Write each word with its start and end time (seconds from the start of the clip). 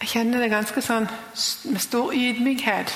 Jeg 0.00 0.08
kjenner 0.08 0.40
det 0.40 0.48
ganske 0.48 0.80
sånn 0.80 1.04
med 1.68 1.80
stor 1.84 2.14
ydmykhet. 2.16 2.92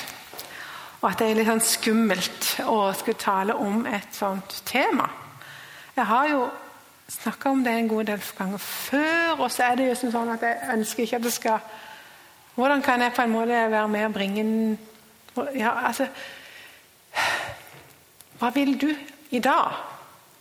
Og 1.03 1.11
at 1.11 1.19
det 1.21 1.27
er 1.29 1.37
litt 1.37 1.49
sånn 1.51 1.61
skummelt 1.61 2.47
å 2.65 2.79
skulle 2.97 3.21
tale 3.21 3.53
om 3.61 3.83
et 3.85 4.15
sånt 4.15 4.55
tema. 4.65 5.05
Jeg 5.93 6.07
har 6.09 6.29
jo 6.31 6.39
snakka 7.13 7.51
om 7.53 7.61
det 7.63 7.75
en 7.77 7.89
god 7.91 8.09
del 8.09 8.23
ganger 8.37 8.57
før, 8.57 9.35
og 9.37 9.51
så 9.53 9.67
er 9.67 9.77
det 9.77 9.89
jo 9.91 10.09
sånn 10.09 10.31
at 10.33 10.45
jeg 10.47 10.69
ønsker 10.73 11.05
ikke 11.05 11.19
at 11.19 11.27
det 11.27 11.33
skal 11.35 11.73
Hvordan 12.55 12.81
kan 12.81 13.01
jeg 13.03 13.11
på 13.11 13.21
en 13.21 13.33
måte 13.33 13.51
være 13.69 13.87
med 13.91 14.05
og 14.05 14.13
bringe 14.15 14.43
ja, 15.59 15.73
altså, 15.89 16.07
Hva 18.39 18.49
vil 18.55 18.77
du 18.79 18.87
i 19.35 19.41
dag 19.43 19.75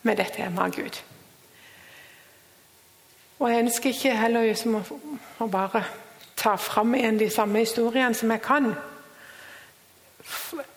med 0.03 0.17
dette 0.17 0.39
temaet, 0.39 0.77
Gud? 0.79 1.01
Og 3.43 3.51
jeg 3.51 3.65
ønsker 3.67 3.91
ikke 3.91 4.15
heller 4.17 4.47
liksom 4.47 4.79
å, 4.79 4.83
å 5.43 5.51
bare 5.51 5.83
ta 6.45 6.57
fram 6.61 6.95
igjen 6.95 7.19
de 7.19 7.31
samme 7.33 7.63
historiene 7.65 8.15
som 8.15 8.31
jeg 8.35 8.43
kan, 8.45 8.75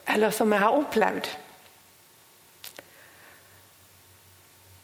eller 0.07 0.31
som 0.31 0.51
jeg 0.53 0.63
har 0.63 0.77
opplevd. 0.79 1.27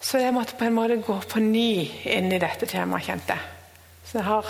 Så 0.03 0.19
jeg 0.19 0.33
måtte 0.35 0.57
på 0.59 0.67
en 0.67 0.75
måte 0.75 0.99
gå 0.99 1.15
på 1.31 1.39
ny 1.39 1.85
inn 2.11 2.27
i 2.35 2.41
dette 2.41 2.67
temaet, 2.67 3.05
kjente 3.07 3.37
jeg. 3.37 3.51
Så 4.03 4.17
jeg 4.19 4.27
har 4.27 4.49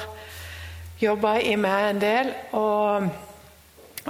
jobba 1.04 1.36
i 1.46 1.54
meg 1.56 1.90
en 1.92 2.02
del. 2.02 2.34
og 2.58 3.06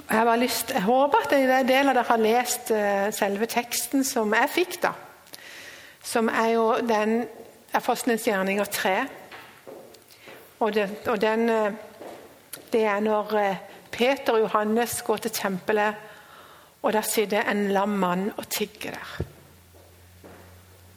jeg, 0.09 0.25
var 0.25 0.39
lyst, 0.39 0.71
jeg 0.71 0.81
håper 0.81 1.25
at 1.25 1.35
en 1.35 1.67
del 1.67 1.91
av 1.91 1.97
dere 1.97 2.07
har 2.07 2.21
lest 2.23 2.71
uh, 2.71 3.11
selve 3.11 3.45
teksten 3.51 4.07
som 4.07 4.31
jeg 4.33 4.49
fikk. 4.49 4.81
da. 4.87 4.93
Som 6.03 6.31
er 6.31 6.53
jo 6.55 6.69
den 6.87 7.25
Apostelens 7.73 8.23
gjerninger 8.27 8.65
3. 8.65 8.95
Og, 10.59 10.73
den, 10.73 10.95
og 11.07 11.21
den, 11.21 11.49
uh, 11.49 11.73
det 12.73 12.83
er 12.89 12.99
når 13.05 13.35
uh, 13.37 13.61
Peter 13.93 14.33
og 14.33 14.47
Johannes 14.47 15.01
går 15.05 15.23
til 15.23 15.31
tempelet, 15.31 16.09
og 16.83 16.93
der 16.93 17.05
sitter 17.07 17.47
en 17.47 17.69
lam 17.71 17.95
mann 18.01 18.31
og 18.37 18.49
tigger 18.49 18.97
der. 18.97 19.25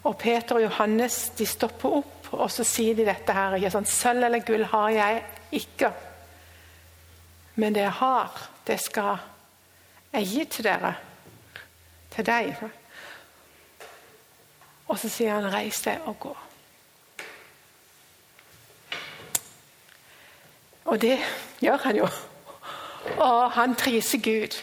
Og 0.07 0.17
Peter 0.19 0.57
og 0.57 0.63
Johannes 0.63 1.19
de 1.39 1.47
stopper 1.47 1.99
opp, 2.01 2.29
og 2.33 2.51
så 2.51 2.65
sier 2.67 2.95
de 2.95 3.07
dette 3.07 3.33
her. 3.33 3.57
ikke 3.59 3.71
sånn, 3.75 3.89
Sølv 3.91 4.27
eller 4.27 4.45
gull 4.47 4.65
har 4.71 4.91
jeg 4.95 5.23
ikke, 5.61 5.93
men 7.57 7.75
det 7.75 7.87
jeg 7.87 7.99
har, 8.01 8.43
det 8.67 8.81
skal 8.83 9.23
jeg 10.13 10.29
gi 10.33 10.45
til 10.57 10.69
dere. 10.69 10.95
Til 12.17 12.27
deg. 12.27 12.57
Og 14.87 14.99
så 14.99 15.09
sier 15.09 15.35
han 15.35 15.51
'reis 15.53 15.81
deg 15.85 16.07
og 16.07 16.17
gå'. 16.21 16.46
Og 20.87 21.01
det 21.03 21.19
gjør 21.61 21.77
han 21.77 21.97
jo. 21.97 22.09
Og 23.17 23.53
han 23.53 23.75
priser 23.75 24.19
Gud. 24.23 24.57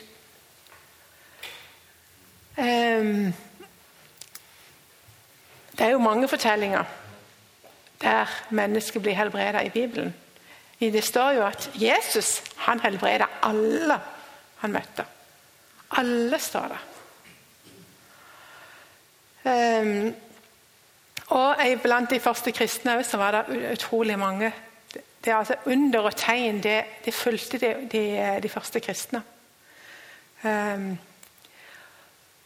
Um, 2.57 3.33
det 5.71 5.81
er 5.81 5.89
jo 5.89 5.97
mange 5.97 6.27
fortellinger 6.27 6.83
der 8.01 8.43
mennesker 8.49 8.99
blir 8.99 9.13
helbredet 9.13 9.65
i 9.65 9.69
Bibelen. 9.69 10.15
Det 10.79 11.03
står 11.03 11.31
jo 11.31 11.45
at 11.45 11.71
Jesus 11.75 12.43
han 12.57 12.79
helbreda 12.79 13.25
alle 13.41 13.99
han 14.57 14.71
møtte. 14.71 15.05
Alle 15.91 16.39
står 16.39 16.67
der. 16.67 16.81
Um, 19.81 20.15
og 21.27 21.55
Blant 21.83 22.09
de 22.09 22.19
første 22.19 22.51
kristne 22.51 23.03
så 23.03 23.17
var 23.17 23.31
det 23.31 23.71
utrolig 23.71 24.19
mange. 24.19 24.53
Det 25.23 25.31
er 25.31 25.35
altså 25.35 25.55
Under 25.65 25.99
og 25.99 26.15
tegn 26.15 26.63
det, 26.63 26.83
det 27.05 27.13
fulgte 27.13 27.57
de, 27.57 27.75
de, 27.91 28.39
de, 28.43 28.49
første 28.49 28.79
kristne. 28.79 29.23
Um, 30.43 30.97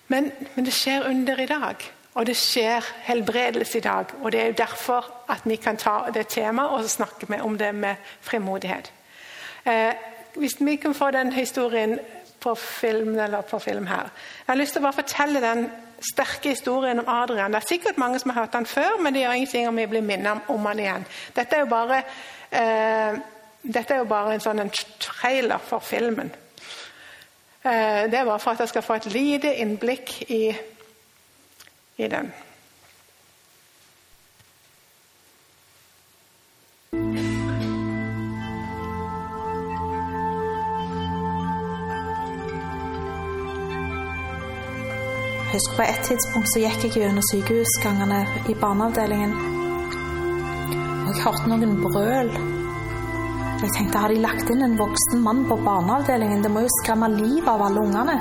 men, 0.07 0.31
men 0.55 0.65
det 0.65 0.73
skjer 0.73 1.09
under 1.09 1.39
i 1.39 1.45
dag. 1.45 1.75
Og 2.13 2.25
det 2.25 2.37
skjer 2.37 2.85
helbredelse 3.05 3.77
i 3.77 3.81
dag. 3.81 4.05
og 4.21 4.31
Det 4.31 4.41
er 4.41 4.45
jo 4.45 4.53
derfor 4.57 5.13
at 5.29 5.41
vi 5.45 5.55
kan 5.55 5.77
ta 5.77 5.99
det 6.13 6.27
temaet 6.27 6.69
og 6.69 6.89
snakke 6.89 7.41
om 7.41 7.57
det 7.57 7.75
med 7.75 7.95
frimodighet. 8.21 8.93
Uh, 9.65 9.91
hvis 10.35 10.57
vi 10.59 10.75
kan 10.75 10.93
få 10.93 11.11
den 11.11 11.31
historien 11.31 11.99
på 12.39 12.55
film, 12.55 13.19
eller 13.19 13.41
på 13.41 13.59
film 13.59 13.87
her 13.87 14.09
Jeg 14.47 14.47
har 14.47 14.55
lyst 14.55 14.71
til 14.73 14.81
å 14.81 14.85
bare 14.87 15.01
fortelle 15.01 15.41
den 15.41 15.69
sterke 16.01 16.49
historien 16.49 16.99
om 16.99 17.09
Adrian. 17.09 17.51
Det 17.51 17.63
er 17.63 17.67
sikkert 17.67 17.97
mange 17.97 18.19
som 18.19 18.31
har 18.31 18.41
hørt 18.41 18.53
den 18.53 18.65
før, 18.65 19.01
men 19.01 19.13
det 19.13 19.21
gjør 19.21 19.31
ingenting 19.31 19.67
om 19.67 19.77
vi 19.77 19.85
blir 19.85 20.01
minnet 20.01 20.49
om 20.53 20.67
den 20.69 20.79
igjen. 20.79 21.05
Dette 21.35 21.55
er 21.55 21.65
jo 21.65 21.71
bare, 21.71 22.03
eh, 22.51 23.19
dette 23.61 23.93
er 23.93 24.03
jo 24.03 24.09
bare 24.09 24.35
en 24.35 24.43
sånn 24.43 24.63
en 24.63 24.73
trailer 25.03 25.61
for 25.63 25.83
filmen. 25.83 26.31
Eh, 27.63 28.03
det 28.11 28.25
bare 28.25 28.39
for 28.39 28.51
at 28.51 28.59
jeg 28.59 28.69
skal 28.69 28.85
få 28.85 28.99
et 28.99 29.11
lite 29.13 29.53
innblikk 29.61 30.21
i 30.29 30.41
i 31.97 32.07
den. 32.07 32.33
Husk 45.51 45.75
På 45.75 45.81
et 45.81 46.01
tidspunkt 46.05 46.47
så 46.53 46.59
gikk 46.59 46.83
jeg 46.85 46.91
gjennom 47.01 47.23
sykehusgangene 47.31 48.25
i 48.51 48.53
barneavdelingen. 48.61 49.56
Og 51.07 51.13
jeg 51.15 51.23
hørte 51.23 51.47
noen 51.47 51.77
brøl. 51.79 52.29
Jeg 53.61 53.69
tenkte, 53.73 53.99
Har 54.03 54.11
de 54.11 54.19
lagt 54.19 54.49
inn 54.51 54.65
en 54.65 54.75
voksen 54.75 55.21
mann 55.23 55.45
på 55.47 55.55
barneavdelingen? 55.63 56.41
Det 56.43 56.51
må 56.51 56.65
jo 56.65 56.71
skremme 56.81 57.07
livet 57.13 57.47
av 57.47 57.63
alle 57.63 57.79
ungene. 57.79 58.15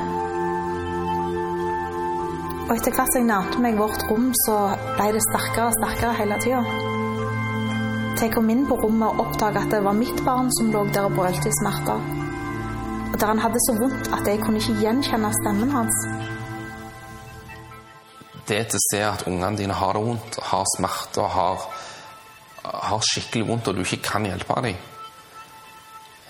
Og 2.66 2.70
etter 2.76 2.94
hvert 2.94 3.10
som 3.10 3.20
jeg 3.20 3.26
nærte 3.26 3.62
meg 3.62 3.80
vårt 3.80 4.04
rom, 4.06 4.28
så 4.44 4.54
ble 4.96 5.08
det 5.16 5.24
sterkere 5.26 5.66
og 5.66 5.74
sterkere 5.80 6.14
hele 6.20 6.38
tida. 6.44 6.62
Til 8.16 8.24
jeg 8.28 8.34
kom 8.36 8.54
inn 8.54 8.62
på 8.70 8.78
rommet 8.80 9.08
og 9.10 9.24
oppdaga 9.26 9.64
at 9.66 9.74
det 9.74 9.82
var 9.82 9.98
mitt 9.98 10.22
barn 10.26 10.48
som 10.54 10.70
lå 10.74 10.84
der 10.94 11.08
og 11.10 11.18
brølte 11.18 11.50
i 11.50 11.58
smerter. 11.58 12.06
Og 13.10 13.18
der 13.18 13.32
han 13.32 13.42
hadde 13.42 13.64
så 13.66 13.74
vondt 13.80 14.12
at 14.14 14.30
jeg 14.30 14.44
kunne 14.44 14.62
ikke 14.62 14.78
gjenkjenne 14.84 15.32
stemmen 15.40 15.74
hans. 15.74 16.04
Det 18.46 18.62
til 18.70 18.78
å 18.78 18.84
se 18.86 19.02
at 19.02 19.26
ungene 19.26 19.58
dine 19.58 19.74
har 19.74 19.98
det 19.98 20.06
vondt, 20.06 20.38
har 20.52 20.66
smerter, 20.76 21.26
har, 21.34 21.66
har 22.90 23.04
skikkelig 23.04 23.48
vondt, 23.48 23.68
og 23.68 23.76
du 23.76 23.84
ikke 23.84 24.02
kan 24.10 24.26
hjelpe 24.28 24.60
dem 24.64 24.76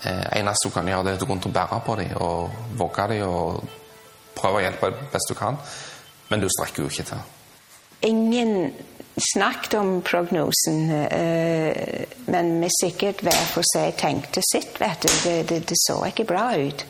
eh, 0.03 0.39
eneste 0.39 0.69
du 0.69 0.73
kan 0.73 0.87
gjøre, 0.87 1.05
det 1.05 1.15
er 1.15 1.23
å 1.23 1.29
gå 1.29 1.33
rundt 1.35 1.49
og 1.49 1.55
bære 1.55 1.79
på 1.85 1.95
dem 2.01 2.13
og 2.21 2.59
vogge 2.79 3.07
dem 3.13 3.23
og 3.27 3.63
prøve 4.37 4.59
å 4.59 4.65
hjelpe 4.65 4.91
best 5.13 5.31
du 5.31 5.37
kan. 5.37 5.57
Men 6.29 6.43
du 6.43 6.49
strekker 6.51 6.83
jo 6.83 6.91
ikke 6.91 7.07
til. 7.07 7.25
Ingen 8.07 8.73
snakket 9.17 9.77
om 9.79 10.01
prognosen, 10.05 10.91
eh, 10.91 12.05
men 12.29 12.51
vi 12.61 12.69
sikkert 12.75 13.23
hver 13.25 13.45
for 13.53 13.65
seg 13.65 13.95
tenkte 13.97 14.43
sitt. 14.45 14.77
vet 14.79 15.01
du. 15.01 15.09
Det, 15.23 15.37
det, 15.49 15.61
det 15.71 15.79
så 15.81 16.01
ikke 16.05 16.27
bra 16.29 16.51
ut. 16.59 16.85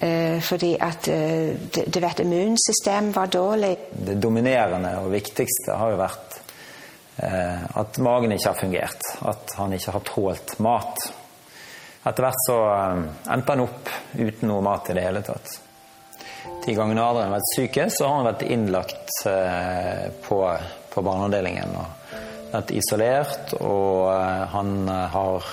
Eh, 0.00 0.40
fordi 0.42 0.74
at 0.80 1.06
eh, 1.08 1.54
det, 1.74 1.86
det 1.86 2.02
vet, 2.02 2.24
immunsystemet 2.24 3.14
var 3.14 3.30
dårlig. 3.30 3.76
Det 3.94 4.18
dominerende 4.22 4.96
og 5.04 5.12
viktigste 5.14 5.78
har 5.78 5.94
jo 5.94 6.00
vært 6.02 6.33
at 7.16 7.98
magen 8.02 8.32
ikke 8.34 8.50
har 8.50 8.58
fungert. 8.58 9.04
At 9.22 9.54
han 9.58 9.72
ikke 9.76 9.94
har 9.94 10.02
tålt 10.08 10.56
mat. 10.64 11.04
Etter 12.04 12.26
hvert 12.26 12.42
så 12.44 12.56
endte 13.32 13.54
han 13.54 13.62
opp 13.64 13.92
uten 14.18 14.50
noe 14.50 14.64
mat 14.66 14.90
i 14.90 14.96
det 14.98 15.06
hele 15.06 15.22
tatt. 15.24 15.54
De 16.64 16.74
gangene 16.74 17.02
Adrian 17.04 17.28
har 17.28 17.38
vært 17.38 17.52
syke, 17.54 17.86
så 17.92 18.06
har 18.08 18.18
han 18.18 18.28
vært 18.28 18.44
innlagt 18.48 19.18
eh, 19.28 20.06
på, 20.24 20.38
på 20.92 21.04
barneavdelingen. 21.04 21.76
og 21.76 22.16
Vært 22.54 22.72
isolert, 22.76 23.54
og 23.58 24.08
eh, 24.12 24.44
han 24.52 24.74
eh, 24.88 25.04
har 25.16 25.48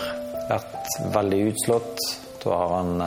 vært 0.51 0.95
veldig 1.15 1.41
utslått. 1.51 2.07
Da 2.43 2.55
har 2.57 2.73
han 2.79 3.03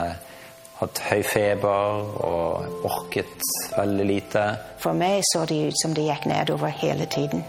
hatt 0.79 1.01
høy 1.09 1.21
feber 1.27 2.05
og 2.25 2.85
orket 2.87 3.49
veldig 3.75 4.05
lite. 4.07 4.45
For 4.81 4.97
meg 4.97 5.25
så 5.27 5.43
det 5.49 5.59
ut 5.69 5.81
som 5.81 5.93
det 5.97 6.07
gikk 6.07 6.29
nedover 6.31 6.71
hele 6.81 7.07
tiden. 7.11 7.43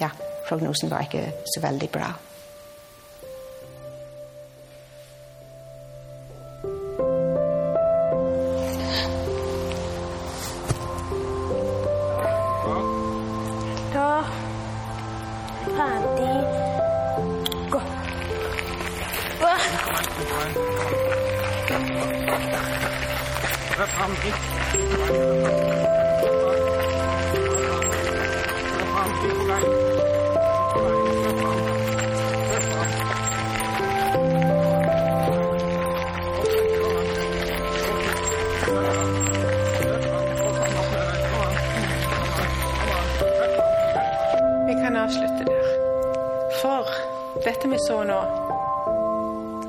Ja, 0.00 0.10
Prognosen 0.50 0.90
var 0.90 1.06
ikke 1.06 1.28
så 1.46 1.62
veldig 1.62 1.88
bra. 1.94 2.10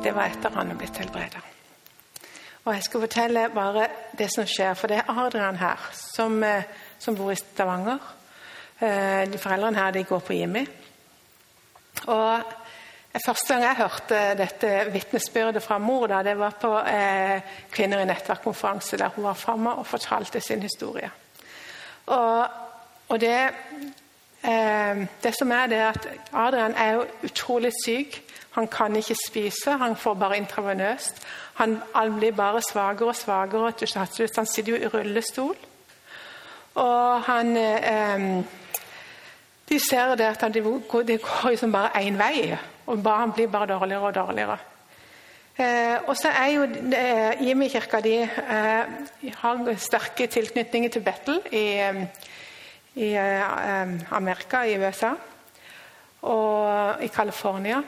Det 0.03 0.11
var 0.15 0.25
etter 0.27 0.49
han 0.49 0.67
hadde 0.67 0.75
blitt 0.79 0.97
helbreda. 0.99 1.41
Og 2.65 2.73
jeg 2.75 2.83
skal 2.83 3.03
fortelle 3.05 3.49
bare 3.53 3.87
det 4.17 4.27
som 4.33 4.45
skjer, 4.45 4.73
for 4.77 4.91
det 4.91 4.97
er 4.99 5.09
Adrian 5.09 5.57
her 5.57 5.79
som, 5.95 6.43
eh, 6.43 6.63
som 6.99 7.15
bor 7.15 7.31
i 7.31 7.35
Stavanger. 7.35 7.99
Eh, 8.79 9.31
de 9.31 9.37
Foreldrene 9.37 9.77
her 9.77 9.91
de 9.91 10.03
går 10.03 10.19
på 10.19 10.33
Jimmy. 10.33 10.65
Og 12.07 12.43
Første 13.11 13.53
gang 13.53 13.63
jeg 13.65 13.75
hørte 13.75 14.19
dette 14.39 14.69
vitnesbyrdet 14.93 15.63
fra 15.63 15.77
mor, 15.83 16.07
da, 16.07 16.21
det 16.23 16.37
var 16.39 16.53
på 16.61 16.69
eh, 16.87 17.41
Kvinner 17.71 17.99
i 17.99 18.05
nettverk-konferanse, 18.07 18.97
der 18.97 19.11
hun 19.15 19.25
var 19.25 19.33
framme 19.35 19.73
og 19.81 19.87
fortalte 19.87 20.39
sin 20.39 20.61
historie. 20.63 21.09
Og, 22.05 22.45
og 23.09 23.19
det, 23.19 23.33
eh, 23.35 23.91
det 24.41 25.35
som 25.37 25.51
er, 25.51 25.67
det 25.69 25.77
er 25.77 25.89
at 25.89 26.07
Adrian 26.33 26.73
er 26.73 26.93
jo 26.93 27.03
utrolig 27.23 27.71
syk. 27.85 28.23
Han 28.51 28.67
kan 28.67 28.95
ikke 28.95 29.15
spise, 29.27 29.71
han 29.71 29.95
får 29.95 30.13
bare 30.13 30.37
intravenøst. 30.37 31.21
Han, 31.55 31.81
blir 32.19 32.31
bare 32.31 32.61
svakere 32.61 33.07
og 33.07 33.15
svakere. 33.15 33.73
Han 34.35 34.45
sitter 34.45 34.71
jo 34.71 34.79
i 34.79 34.87
rullestol. 34.87 35.55
Og 36.75 37.21
han 37.23 37.57
eh, 37.57 38.43
De 39.69 39.79
ser 39.79 40.15
det 40.15 40.25
at 40.25 40.53
det 40.53 40.63
går, 40.63 41.01
det 41.01 41.21
liksom 41.49 41.71
bare 41.71 42.03
én 42.03 42.17
vei. 42.17 42.57
Og 42.87 43.17
han 43.17 43.31
blir 43.31 43.47
bare 43.47 43.67
dårligere 43.67 44.01
og 44.01 44.15
dårligere. 44.15 44.57
Eh, 45.59 45.97
og 46.07 46.17
så 46.17 46.27
er 46.27 46.47
jo 46.47 46.63
eh, 46.97 47.47
Jimmy-kirka 47.47 47.99
de 48.01 48.15
eh, 48.23 48.83
har 49.37 49.75
sterke 49.77 50.27
tilknytninger 50.27 50.89
til 50.89 51.01
Bettel 51.01 51.39
i, 51.51 51.65
eh, 51.79 52.05
i 52.95 53.13
eh, 53.15 54.11
Amerika, 54.11 54.63
i 54.63 54.77
USA. 54.77 55.13
Og 56.21 57.03
i 57.03 57.07
California, 57.07 57.81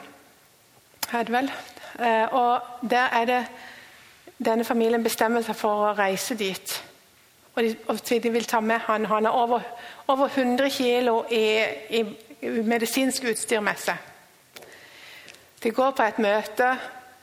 er 1.14 1.24
det 1.24 1.34
vel. 1.34 1.52
Eh, 2.00 2.34
og 2.34 2.90
der 2.90 3.10
er 3.22 3.26
det 3.26 3.46
Denne 4.44 4.66
familien 4.66 5.04
bestemmer 5.04 5.44
seg 5.46 5.56
for 5.56 5.86
å 5.86 5.92
reise 5.96 6.36
dit. 6.36 6.72
Og 7.56 7.64
de, 7.64 7.76
og 7.88 8.00
de 8.10 8.32
vil 8.34 8.46
ta 8.50 8.60
med 8.60 8.82
han. 8.90 9.06
Han 9.06 9.26
er 9.26 9.30
over, 9.30 9.62
over 10.08 10.26
100 10.26 10.70
kg 10.74 11.32
i, 11.32 11.44
i 11.90 12.04
medisinsk 12.66 13.24
utstyr 13.30 13.62
med 13.64 13.80
seg. 13.80 13.96
De 15.64 15.72
går 15.72 15.92
på 15.96 16.04
et 16.04 16.20
møte 16.20 16.74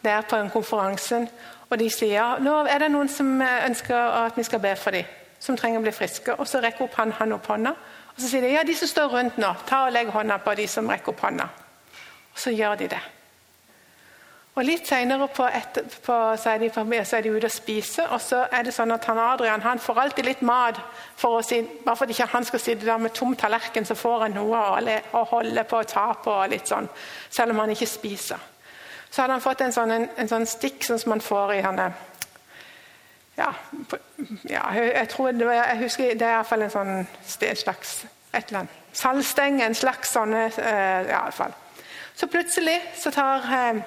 der 0.05 0.23
på 0.23 0.37
en 0.37 0.51
konferansen, 0.51 1.29
og 1.69 1.79
de 1.79 1.91
sier 1.93 2.41
nå 2.41 2.55
er 2.65 2.79
det 2.79 2.89
noen 2.95 3.09
som 3.09 3.43
ønsker 3.43 3.97
at 4.25 4.39
vi 4.39 4.47
skal 4.47 4.63
be 4.63 4.73
for 4.81 4.97
dem, 4.97 5.05
som 5.41 5.57
trenger 5.57 5.81
å 5.81 5.85
bli 5.87 5.95
friske. 5.97 6.37
Og 6.39 6.49
Så 6.49 6.61
rekker 6.61 6.87
opp 6.87 6.99
han, 7.01 7.15
han 7.19 7.33
opp 7.37 7.49
hånda, 7.51 7.75
og 8.15 8.21
så 8.21 8.29
sier 8.29 8.45
de 8.45 8.53
ja, 8.53 8.67
de 8.67 8.77
som 8.77 8.89
står 8.91 9.15
rundt 9.15 9.41
nå, 9.41 9.55
ta 9.67 9.87
og 9.87 9.95
legg 9.97 10.13
hånda 10.13 10.39
på 10.45 10.55
de 10.59 10.69
som 10.69 10.89
rekker 10.91 11.15
opp 11.15 11.25
hånda. 11.25 11.49
Og 12.35 12.39
så 12.39 12.53
gjør 12.55 12.77
de 12.83 12.91
det. 12.93 13.01
Og 14.59 14.67
Litt 14.67 14.89
senere 14.89 15.29
på 15.33 15.47
etterpå, 15.47 16.17
så, 16.37 16.51
er 16.51 16.59
de, 16.59 16.69
så 17.07 17.17
er 17.17 17.23
de 17.23 17.31
ute 17.31 17.47
og 17.47 17.55
spiser, 17.55 18.11
og 18.11 18.21
så 18.21 18.43
er 18.51 18.67
det 18.67 18.75
sånn 18.75 18.91
at 18.93 19.07
han 19.07 19.21
Adrian 19.23 19.63
han 19.63 19.79
får 19.81 20.01
alltid 20.03 20.27
litt 20.27 20.43
mat. 20.45 20.81
For 21.17 21.39
å 21.39 21.45
si, 21.47 21.63
bare 21.85 21.97
for 21.97 22.05
at 22.05 22.13
ikke 22.13 22.27
han 22.35 22.45
skal 22.45 22.61
sitte 22.61 22.89
der 22.89 22.99
med 23.01 23.15
tom 23.15 23.37
tallerken, 23.39 23.87
så 23.87 23.95
får 23.95 24.27
han 24.27 24.37
noe 24.37 24.61
å, 25.15 25.25
holde 25.31 25.65
på 25.65 25.81
og 25.81 25.89
ta 25.89 26.11
på. 26.25 26.35
litt 26.51 26.69
sånn, 26.69 26.91
Selv 27.31 27.55
om 27.55 27.63
han 27.63 27.73
ikke 27.73 27.89
spiser. 27.89 28.43
Så 29.11 29.23
hadde 29.23 29.39
han 29.39 29.43
fått 29.43 29.63
en 29.65 29.73
sånn, 29.73 29.91
en, 29.91 30.09
en 30.17 30.29
sånn 30.29 30.47
stikk 30.47 30.85
sånn 30.85 30.99
som 30.99 31.15
man 31.15 31.25
får 31.25 31.55
i 31.55 31.63
henne. 31.65 31.89
Ja, 33.39 33.53
ja, 34.51 34.71
jeg 34.75 35.09
tror 35.09 35.33
det 35.33 35.47
var, 35.47 35.53
jeg 35.53 35.79
husker 35.79 36.15
det 36.15 36.27
er 36.27 36.35
iallfall 36.41 36.67
en 36.67 36.73
sånn 36.75 37.07
sted, 37.27 37.57
slags 37.57 38.05
et 38.33 38.49
eller 38.49 38.65
annet. 38.65 38.77
Salgsteng, 38.93 39.63
en 39.63 39.75
slags 39.75 40.13
sånne 40.13 40.47
uh, 40.59 41.09
ja, 41.09 41.23
fall. 41.35 41.55
Så 42.15 42.27
plutselig 42.27 42.77
så 42.99 43.13
tar 43.15 43.47
uh, 43.47 43.81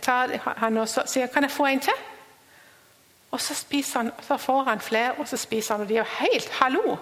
tar 0.00 0.36
han 0.60 0.78
og 0.78 0.88
sier 0.88 1.26
'Kan 1.26 1.42
jeg 1.42 1.50
få 1.50 1.66
en 1.66 1.80
til?' 1.80 2.04
Og 3.30 3.40
så, 3.40 3.54
spiser 3.54 3.98
han, 3.98 4.12
så 4.22 4.36
får 4.36 4.62
han 4.62 4.80
flere, 4.80 5.12
og 5.12 5.28
så 5.28 5.36
spiser 5.36 5.74
han. 5.74 5.82
Og 5.82 5.88
de 5.88 5.94
er 5.94 5.98
jo 5.98 6.04
helt 6.04 6.48
hallo! 6.48 6.96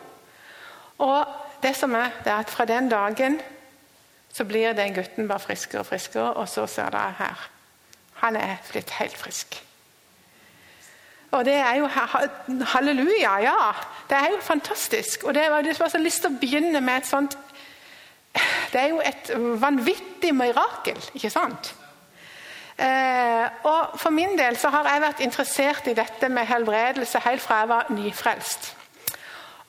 Og 0.98 1.26
det 1.62 1.76
som 1.76 1.94
er, 1.94 2.08
det 2.24 2.32
er 2.32 2.36
at 2.36 2.50
fra 2.50 2.64
den 2.64 2.88
dagen 2.88 3.40
så 4.32 4.44
blir 4.44 4.72
den 4.72 4.94
gutten 4.94 5.28
bare 5.28 5.40
friskere 5.40 5.80
og 5.80 5.86
friskere, 5.86 6.32
og 6.32 6.48
så 6.48 6.66
ser 6.66 6.88
dere 6.90 7.14
her. 7.18 7.50
Han 8.14 8.36
er 8.36 8.56
blitt 8.70 8.90
helt 8.90 9.16
frisk. 9.16 9.64
Og 11.32 11.44
det 11.44 11.54
er 11.54 11.74
jo 11.80 11.88
halleluja, 12.74 13.36
ja. 13.40 13.58
Det 14.08 14.16
er 14.16 14.34
jo 14.34 14.40
fantastisk. 14.40 15.24
Og 15.24 15.34
det 15.34 15.46
var, 15.50 15.64
jeg 15.64 15.76
så 15.76 15.98
lyst 15.98 16.20
til 16.24 16.32
å 16.32 16.40
begynne 16.40 16.80
med 16.80 17.02
et 17.02 17.08
sånt 17.08 17.38
Det 18.72 18.80
er 18.80 18.88
jo 18.88 19.00
et 19.04 19.30
vanvittig 19.60 20.32
mirakel, 20.34 20.96
ikke 21.14 21.30
sant? 21.30 21.74
Eh, 22.80 23.46
og 23.68 23.98
For 24.00 24.10
min 24.10 24.38
del 24.38 24.56
så 24.56 24.70
har 24.72 24.88
jeg 24.88 25.02
vært 25.04 25.20
interessert 25.20 25.90
i 25.90 25.96
dette 25.96 26.28
med 26.32 26.48
helbredelse 26.48 27.20
helt 27.26 27.44
fra 27.44 27.60
jeg 27.60 27.68
var 27.68 27.92
nyfrelst. 27.92 28.72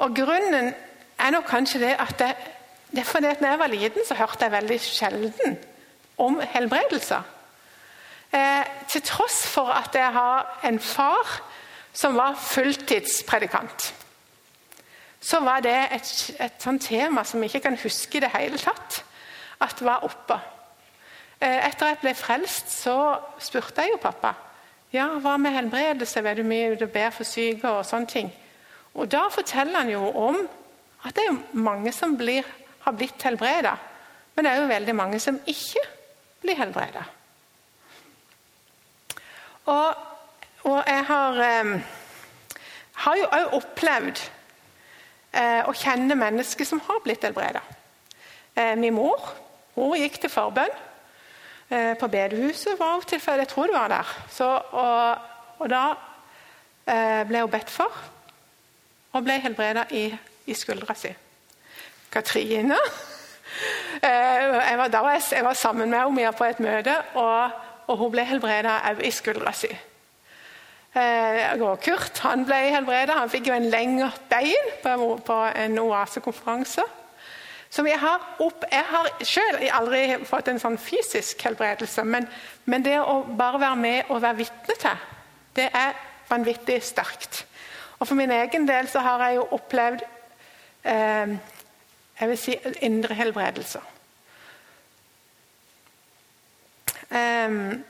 Og 0.04 0.16
Grunnen 0.16 0.72
er 1.20 1.36
nok 1.36 1.44
kanskje 1.48 1.84
det 1.84 1.94
at 2.00 2.16
det, 2.20 2.32
det 2.92 3.04
er 3.04 3.12
fordi 3.12 3.28
at 3.28 3.42
når 3.42 3.50
jeg 3.50 3.60
var 3.60 3.68
liten, 3.76 4.08
så 4.08 4.16
hørte 4.16 4.48
jeg 4.48 4.52
veldig 4.52 4.80
sjelden 4.80 5.58
om 6.18 6.40
helbredelser. 6.56 7.22
Eh, 8.34 8.66
til 8.90 9.02
tross 9.06 9.48
for 9.48 9.70
at 9.70 9.96
jeg 9.96 10.14
har 10.14 10.60
en 10.66 10.80
far 10.80 11.42
som 11.94 12.16
var 12.18 12.34
fulltidspredikant. 12.40 13.94
Så 15.22 15.40
var 15.40 15.60
det 15.60 15.76
et, 15.92 16.32
et 16.40 16.54
sånt 16.60 16.82
tema 16.82 17.24
som 17.24 17.44
jeg 17.44 17.54
ikke 17.54 17.70
kan 17.70 17.78
huske 17.84 18.18
i 18.18 18.24
det 18.24 18.32
hele 18.34 18.58
tatt 18.58 19.04
at 19.62 19.84
var 19.86 20.04
oppe. 20.04 20.40
Eh, 21.40 21.68
etter 21.68 21.94
jeg 21.94 22.02
ble 22.02 22.16
frelst, 22.18 22.74
så 22.74 22.98
spurte 23.40 23.86
jeg 23.86 23.94
jo 23.94 24.02
pappa 24.02 24.34
ja, 24.94 25.08
hva 25.22 25.38
med 25.42 25.56
helbredelse. 25.56 26.22
Vet 26.24 26.38
du 26.38 26.44
mye 26.46 26.76
du 26.78 26.86
ber 26.86 27.14
for 27.14 27.26
syke 27.28 27.70
og 27.70 27.86
sånne 27.86 28.10
ting. 28.10 28.34
Og 28.94 29.10
Da 29.12 29.26
forteller 29.34 29.80
han 29.80 29.90
jo 29.90 30.06
om 30.10 30.38
at 31.04 31.16
det 31.16 31.24
er 31.30 31.42
mange 31.58 31.92
som 31.92 32.18
blir, 32.18 32.46
har 32.86 32.94
blitt 32.94 33.24
helbreda. 33.24 33.74
Men 34.36 34.46
det 34.46 34.52
er 34.52 34.62
jo 34.62 34.70
veldig 34.70 34.96
mange 34.96 35.20
som 35.20 35.40
ikke 35.46 35.82
blir 36.42 36.58
helbreda. 36.58 37.04
Og, 39.66 39.96
og, 40.64 40.84
jeg 40.88 41.06
har, 41.08 41.40
eh, 41.44 41.82
har 42.94 43.16
jo 43.16 43.30
òg 43.32 43.54
opplevd 43.60 44.20
eh, 45.34 45.62
å 45.64 45.74
kjenne 45.74 46.18
mennesker 46.20 46.68
som 46.68 46.82
har 46.84 47.00
blitt 47.04 47.24
helbreda. 47.24 47.62
Eh, 48.56 48.76
min 48.76 48.94
mor 48.94 49.32
hun 49.76 49.96
gikk 49.98 50.20
til 50.22 50.30
forbønn. 50.30 50.76
Eh, 51.70 51.94
på 51.98 52.08
bedehuset 52.08 52.80
var 52.80 52.98
hun 53.00 53.08
tilfelle. 53.08 53.46
Jeg 53.48 53.48
tror 53.48 53.72
det 53.72 53.78
var 53.78 53.88
der. 53.88 54.14
Så, 54.30 54.50
og, 54.72 55.18
og, 55.60 55.70
da 55.70 55.86
eh, 56.88 57.24
ble 57.28 57.42
hun 57.42 57.52
bedt 57.52 57.72
for, 57.72 58.04
og 59.14 59.24
ble 59.24 59.40
helbreda 59.42 59.88
i, 59.96 60.10
i 60.46 60.54
skuldra 60.58 60.96
si. 60.98 61.14
Katrine 62.12 62.78
eh, 64.08 64.10
jeg, 64.12 64.78
var, 64.78 64.90
var 64.92 65.12
jeg, 65.16 65.24
jeg, 65.32 65.46
var, 65.46 65.54
sammen 65.54 65.90
med 65.90 66.04
henne 66.04 66.34
på 66.38 66.52
et 66.52 66.60
møte, 66.60 67.00
og, 67.16 67.63
og 67.88 67.98
hun 68.00 68.12
ble 68.14 68.26
helbreda 68.28 68.80
òg 68.92 69.02
i 69.06 69.12
skuldra 69.14 69.54
si. 69.56 69.72
Kurt 70.94 72.20
han 72.22 72.44
ble 72.46 72.60
helbreda. 72.76 73.18
Han 73.18 73.32
fikk 73.32 73.50
jo 73.50 73.56
en 73.56 73.70
lengre 73.74 74.12
bein 74.30 74.70
på 74.84 75.38
en 75.56 75.80
oasekonferanse. 75.82 76.86
Som 77.74 77.88
jeg 77.90 77.98
har 77.98 78.22
opp, 78.46 78.66
jeg 78.70 78.86
har 78.86 79.08
selv 79.26 79.64
aldri 79.74 80.04
fått 80.30 80.52
en 80.52 80.62
sånn 80.62 80.78
fysisk 80.78 81.42
helbredelse, 81.42 82.04
men, 82.06 82.28
men 82.70 82.86
det 82.86 83.00
å 83.02 83.24
bare 83.26 83.64
være 83.64 83.80
med 83.82 84.12
og 84.14 84.22
være 84.22 84.44
vitne 84.44 84.76
til, 84.78 85.08
det 85.58 85.72
er 85.74 85.98
vanvittig 86.30 86.78
sterkt. 86.86 87.48
Og 87.98 88.06
For 88.06 88.20
min 88.20 88.32
egen 88.36 88.68
del 88.70 88.86
så 88.92 89.02
har 89.02 89.26
jeg 89.26 89.40
jo 89.40 89.48
opplevd 89.58 90.06
eh, 90.86 91.34
jeg 92.20 92.30
vil 92.30 92.38
si 92.38 92.60
indre 92.86 93.18
helbredelser. 93.18 93.93
Um, 97.14 97.84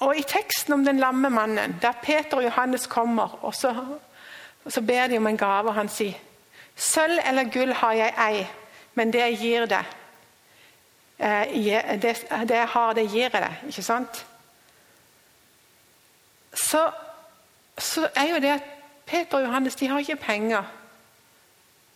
og 0.00 0.16
I 0.18 0.22
teksten 0.26 0.74
om 0.74 0.84
den 0.84 0.98
lamme 0.98 1.30
mannen, 1.30 1.76
der 1.82 1.92
Peter 2.02 2.36
og 2.36 2.44
Johannes 2.44 2.86
kommer, 2.86 3.38
og 3.44 3.54
så, 3.54 3.74
og 4.64 4.72
så 4.72 4.80
ber 4.80 5.06
de 5.06 5.16
om 5.16 5.26
en 5.26 5.38
gave, 5.38 5.68
og 5.68 5.74
han 5.74 5.88
sier 5.88 6.18
Sølv 6.76 7.22
eller 7.24 7.48
gull 7.48 7.72
har 7.72 7.92
jeg 7.92 8.14
ei, 8.20 8.42
men 8.94 9.12
det 9.12 9.20
jeg 9.20 9.38
gir 9.40 9.64
deg 9.70 9.84
det, 11.18 12.16
det 12.48 12.56
jeg 12.56 12.68
har, 12.68 12.92
det 12.92 13.10
gir 13.10 13.22
jeg 13.22 13.32
deg. 13.32 13.60
Ikke 13.66 13.82
sant? 13.82 14.26
Så, 16.52 16.90
så 17.78 18.08
er 18.14 18.28
jo 18.34 18.40
det 18.40 18.50
at 18.58 18.66
Peter 19.06 19.38
og 19.38 19.44
Johannes 19.44 19.74
de 19.74 19.88
har 19.88 19.98
ikke 19.98 20.16
penger. 20.16 20.62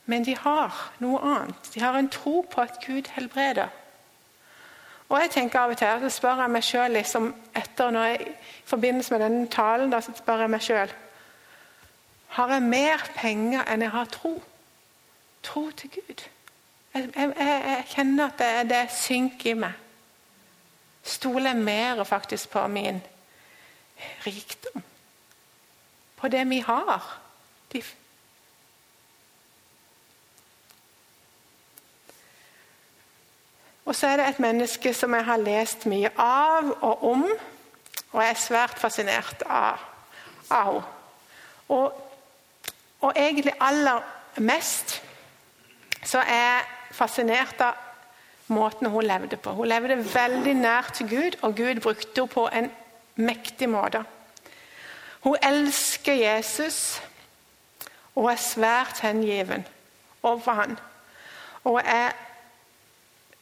Men 0.07 0.25
de 0.25 0.37
har 0.37 0.93
noe 0.99 1.21
annet. 1.21 1.71
De 1.75 1.81
har 1.81 1.99
en 1.99 2.09
tro 2.09 2.41
på 2.51 2.61
at 2.61 2.81
Gud 2.87 3.11
helbreder. 3.15 3.69
Og 5.11 5.19
jeg 5.19 5.31
tenker 5.35 5.59
av 5.59 5.73
og 5.75 5.79
til, 5.79 6.03
så 6.05 6.09
spør 6.15 6.45
jeg 6.45 6.55
meg 6.55 6.63
sjøl 6.65 6.93
liksom, 6.95 7.33
etter 7.59 7.91
når 7.91 8.05
jeg, 8.13 8.27
I 8.31 8.69
forbindelse 8.71 9.15
med 9.15 9.25
denne 9.25 9.49
talen 9.51 9.91
da, 9.91 9.99
så 10.01 10.15
spør 10.15 10.45
jeg 10.45 10.53
meg 10.53 10.63
sjøl 10.63 10.93
Har 12.37 12.53
jeg 12.55 12.63
mer 12.63 13.03
penger 13.17 13.65
enn 13.67 13.83
jeg 13.83 13.91
har 13.91 14.11
tro? 14.15 14.37
Tro 15.43 15.71
til 15.71 15.91
Gud. 15.91 16.23
Jeg, 16.95 17.09
jeg, 17.17 17.33
jeg 17.39 17.85
kjenner 17.95 18.29
at 18.29 18.39
det, 18.39 18.71
det 18.71 18.83
synker 18.95 19.51
i 19.51 19.55
meg. 19.59 19.73
Stoler 21.03 21.55
jeg 21.55 21.65
mer 21.65 22.05
faktisk 22.05 22.53
på 22.55 22.67
min 22.71 23.01
rikdom? 24.27 24.85
På 26.17 26.29
det 26.29 26.45
vi 26.51 26.61
har? 26.61 27.19
De 27.73 27.83
Og 33.91 33.97
så 33.97 34.07
er 34.07 34.21
det 34.21 34.29
et 34.29 34.39
menneske 34.39 34.93
som 34.95 35.15
jeg 35.19 35.25
har 35.27 35.41
lest 35.43 35.83
mye 35.91 36.13
av 36.15 36.69
og 36.79 37.01
om, 37.11 37.25
og 38.13 38.21
jeg 38.23 38.31
er 38.31 38.39
svært 38.39 38.79
fascinert 38.79 39.43
av, 39.51 39.83
av 40.47 40.69
henne. 40.69 40.85
Og, 41.71 41.99
og 43.01 43.19
egentlig 43.19 43.53
aller 43.63 43.99
mest 44.47 44.97
så 46.07 46.23
er 46.23 46.39
jeg 46.39 46.95
fascinert 46.99 47.67
av 47.67 47.83
måten 48.55 48.91
hun 48.95 49.07
levde 49.07 49.39
på. 49.43 49.57
Hun 49.59 49.71
levde 49.71 49.99
veldig 50.15 50.55
nær 50.59 50.95
til 50.95 51.11
Gud, 51.11 51.41
og 51.43 51.59
Gud 51.59 51.83
brukte 51.83 52.21
henne 52.21 52.35
på 52.39 52.47
en 52.47 52.71
mektig 53.27 53.69
måte. 53.75 54.05
Hun 55.27 55.39
elsker 55.43 56.15
Jesus 56.15 57.03
og 58.15 58.31
er 58.31 58.43
svært 58.43 59.03
hengiven 59.03 59.67
overfor 60.23 60.63
han. 60.63 60.79
Og 61.65 61.83
er 61.85 62.15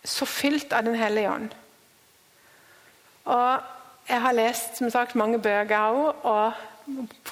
så 0.04 0.26
fylt 0.26 0.72
av 0.72 0.84
Den 0.84 0.94
hellige 0.94 1.30
ånd. 1.30 1.48
Og 3.24 3.60
jeg 4.08 4.20
har 4.20 4.32
lest 4.32 4.76
som 4.76 4.90
sagt, 4.90 5.14
mange 5.14 5.38
bøker 5.38 5.76
av 5.76 5.96
henne, 5.96 6.58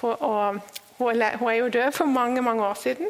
og, 0.03 0.21
og 0.21 0.61
hun, 0.99 1.23
er 1.23 1.55
jo 1.55 1.69
død 1.69 1.93
for 1.93 2.05
mange 2.05 2.43
mange 2.43 2.65
år 2.65 2.75
siden. 2.75 3.07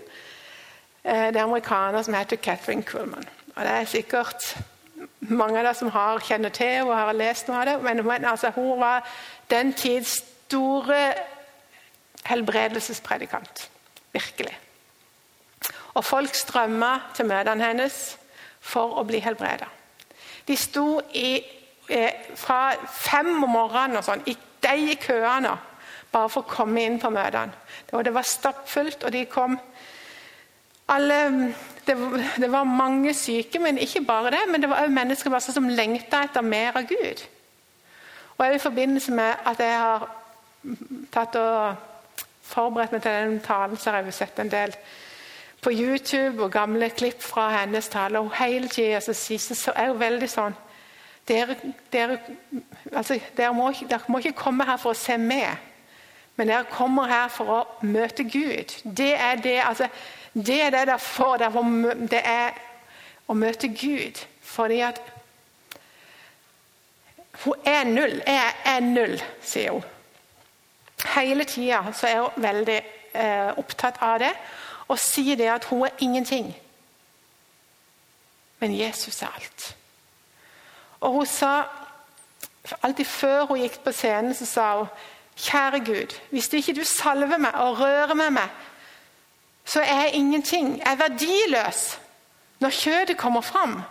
Eh, 1.04 1.26
det 1.26 1.36
er 1.36 1.42
amerikaner 1.42 2.02
som 2.02 2.14
heter 2.14 2.36
Catherine 2.36 2.82
Kuhlman. 2.82 3.24
Og 3.56 3.62
det 3.62 3.70
er 3.70 3.84
sikkert 3.84 4.56
mange 5.20 5.58
av 5.58 5.64
dere 5.64 5.74
som 5.74 5.90
har, 5.90 6.20
kjenner 6.22 6.52
til 6.54 6.86
og 6.86 6.94
har 6.96 7.12
lest 7.16 7.48
noe 7.48 7.60
av 7.60 7.66
det. 7.66 7.76
Men, 7.82 8.02
men 8.06 8.24
altså, 8.24 8.50
hun 8.54 8.80
var 8.80 9.06
den 9.50 9.72
tids 9.72 10.20
store 10.46 11.14
helbredelsespredikant. 12.26 13.68
Virkelig. 14.12 14.58
Og 15.94 16.04
folk 16.04 16.34
strømma 16.34 16.92
til 17.14 17.26
møtene 17.26 17.64
hennes 17.64 18.16
for 18.66 18.98
å 18.98 19.04
bli 19.06 19.20
helbreda. 19.22 19.68
De 20.46 20.56
sto 20.58 21.00
i, 21.14 21.38
eh, 21.88 22.12
fra 22.34 22.74
fem 22.90 23.42
om 23.42 23.50
morgenen 23.50 24.00
og 24.00 24.04
sånn, 24.04 24.26
i 24.26 24.36
de 24.62 24.96
køene 24.96 25.56
bare 26.12 26.28
for 26.32 26.42
å 26.42 26.50
komme 26.50 26.82
inn 26.82 26.98
på 27.02 27.10
møtene. 27.12 27.52
Og 27.92 28.04
det 28.04 28.14
var 28.14 28.26
stappfullt, 28.26 29.04
og 29.04 29.12
de 29.12 29.24
kom 29.30 29.58
alle, 30.88 31.16
det, 31.86 31.96
det, 32.38 32.50
var 32.50 32.64
mange 32.64 33.14
syke, 33.14 33.58
men 33.58 33.78
ikke 33.78 34.04
bare 34.06 34.30
det. 34.30 34.44
Men 34.50 34.62
det 34.62 34.70
var 34.70 34.84
òg 34.84 34.94
mennesker 34.94 35.38
som 35.42 35.68
lengta 35.68 36.22
etter 36.24 36.46
mer 36.46 36.78
av 36.78 36.86
Gud. 36.86 37.24
Og 38.38 38.54
I 38.54 38.62
forbindelse 38.62 39.12
med 39.12 39.34
at 39.46 39.60
jeg 39.60 39.78
har 39.80 40.08
tatt 41.12 41.38
og 41.40 41.74
forberedt 42.46 42.92
meg 42.94 43.02
til 43.02 43.12
den 43.12 43.40
talen, 43.40 43.76
så 43.76 43.90
har 43.90 44.04
jeg 44.04 44.14
sett 44.14 44.38
en 44.38 44.52
del 44.52 44.74
på 45.62 45.72
YouTube 45.72 46.44
og 46.44 46.52
gamle 46.52 46.90
klipp 46.90 47.22
fra 47.22 47.48
hennes 47.60 47.88
tale. 47.88 48.18
Og 48.18 48.34
hele 48.38 48.68
tida 48.68 49.00
så 49.00 49.72
er 49.76 49.90
hun 49.90 50.00
veldig 50.00 50.28
sånn 50.30 50.56
dere, 51.28 51.56
dere, 51.92 52.18
altså, 52.92 53.18
dere, 53.36 53.54
må, 53.54 53.72
dere, 53.88 54.00
må, 54.08 54.18
ikke 54.18 54.38
komme 54.38 54.66
her 54.66 54.78
for 54.78 54.94
å 54.94 54.98
se 54.98 55.16
med, 55.18 55.58
men 56.38 56.52
dere 56.52 56.68
kommer 56.70 57.10
her 57.10 57.32
for 57.34 57.50
å 57.50 57.58
møte 57.82 58.22
Gud. 58.30 58.76
Det 58.84 59.10
er 59.14 59.40
det, 59.42 59.56
altså, 59.64 59.88
det, 60.34 60.60
er 60.68 60.70
det 60.70 60.84
dere 60.86 60.98
får. 61.02 61.46
Det 62.12 62.22
er 62.22 62.60
å 63.26 63.34
møte 63.34 63.72
Gud. 63.74 64.22
Fordi 64.46 64.80
at 64.86 65.00
hun 67.42 67.66
er 67.66 67.88
null. 67.88 68.20
Jeg 68.26 68.54
er 68.64 68.84
null, 68.84 69.16
sier 69.42 69.74
hun. 69.74 69.82
Hele 71.16 71.44
tida 71.44 71.82
er 72.06 72.22
hun 72.22 72.44
veldig 72.44 72.78
eh, 72.78 73.50
opptatt 73.58 73.98
av 74.04 74.20
det 74.22 74.30
og 74.88 74.98
sier 74.98 75.36
det 75.36 75.48
at 75.50 75.64
hun 75.64 75.86
er 75.86 75.90
ingenting. 75.98 76.56
Men 78.58 78.78
Jesus 78.78 79.22
er 79.22 79.34
alt. 79.34 79.76
Og 81.00 81.12
hun 81.12 81.26
sa 81.26 81.62
Alltid 82.82 83.04
før 83.04 83.44
hun 83.46 83.60
gikk 83.62 83.76
på 83.84 83.92
scenen, 83.94 84.34
så 84.34 84.46
sa 84.46 84.78
hun 84.78 84.88
Kjære 85.36 85.78
Gud, 85.84 86.14
hvis 86.30 86.52
ikke 86.52 86.74
du 86.74 86.84
salver 86.84 87.36
meg 87.38 87.54
og 87.54 87.80
rører 87.80 88.14
med 88.14 88.30
meg, 88.30 88.48
så 89.64 89.80
er 89.80 90.00
jeg 90.00 90.14
ingenting. 90.14 90.78
Jeg 90.78 90.92
er 90.92 90.96
verdiløs 90.96 91.98
når 92.58 92.70
kjøttet 92.70 93.16
kommer 93.16 93.40
fram. 93.40 93.82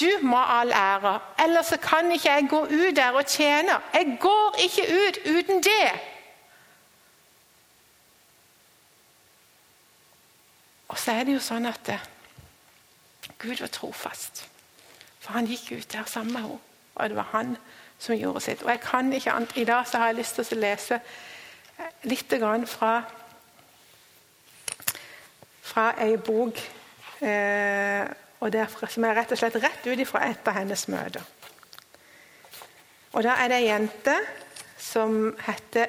Du 0.00 0.08
må 0.22 0.36
ha 0.36 0.60
all 0.60 0.70
ære, 0.70 1.18
ellers 1.44 1.72
kan 1.82 2.12
ikke 2.12 2.30
jeg 2.30 2.46
gå 2.50 2.60
ut 2.64 2.96
der 2.96 3.10
og 3.10 3.26
tjene. 3.26 3.78
Jeg 3.94 4.18
går 4.20 4.56
ikke 4.62 4.82
ut 4.82 5.18
uten 5.36 5.62
det. 5.62 5.90
Og 10.88 10.98
så 10.98 11.12
er 11.12 11.26
det 11.26 11.36
jo 11.36 11.42
sånn 11.42 11.68
at 11.68 11.90
eh, 11.92 12.06
Gud 13.38 13.60
var 13.60 13.72
trofast. 13.72 14.46
For 15.20 15.36
han 15.36 15.48
gikk 15.48 15.72
ut 15.72 15.92
der 15.92 16.08
sammen 16.08 16.32
med 16.32 16.42
henne, 16.46 16.60
og 16.94 17.08
det 17.10 17.16
var 17.18 17.28
han 17.32 17.56
som 17.98 18.16
gjorde 18.16 18.40
sitt. 18.40 18.62
Og 18.62 18.70
jeg 18.70 18.80
kan 18.80 19.12
ikke 19.12 19.32
annet. 19.32 19.56
I 19.56 19.64
dag 19.64 19.86
så 19.86 19.98
har 19.98 20.10
jeg 20.10 20.20
lyst 20.20 20.38
til 20.38 20.58
å 20.58 20.60
lese 20.62 20.98
eh, 20.98 22.08
litt 22.08 22.34
fra, 22.66 22.92
fra 25.62 25.86
ei 26.02 26.16
bok 26.16 26.58
eh, 27.20 28.06
og 28.40 28.52
derfra, 28.54 28.88
som 28.88 29.04
er 29.04 29.16
rett 29.18 29.32
og 29.34 29.38
slett 29.38 29.58
rett 29.58 29.86
ut 29.86 29.98
ifra 29.98 30.24
et 30.30 30.48
av 30.48 30.54
hennes 30.54 30.88
møter. 30.88 31.22
Og 33.12 33.22
Da 33.22 33.34
er 33.42 33.48
det 33.48 33.56
ei 33.56 33.70
jente 33.70 34.14
som 34.78 35.34
heter 35.42 35.88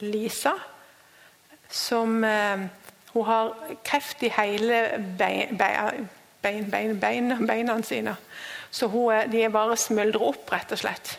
Lisa, 0.00 0.54
som 1.70 2.24
eh, 2.24 2.66
hun 3.14 3.24
har 3.24 3.54
kreft 3.86 4.22
i 4.26 4.32
hele 4.34 4.80
bein, 5.18 5.58
bein, 6.42 7.00
bein, 7.00 7.46
beina 7.46 7.82
sine. 7.82 8.16
Så 8.70 8.88
hun, 8.90 9.30
de 9.30 9.44
er 9.44 9.54
bare 9.54 9.76
smuldrer 9.78 10.22
opp, 10.32 10.50
rett 10.52 10.74
og 10.74 10.82
slett. 10.82 11.18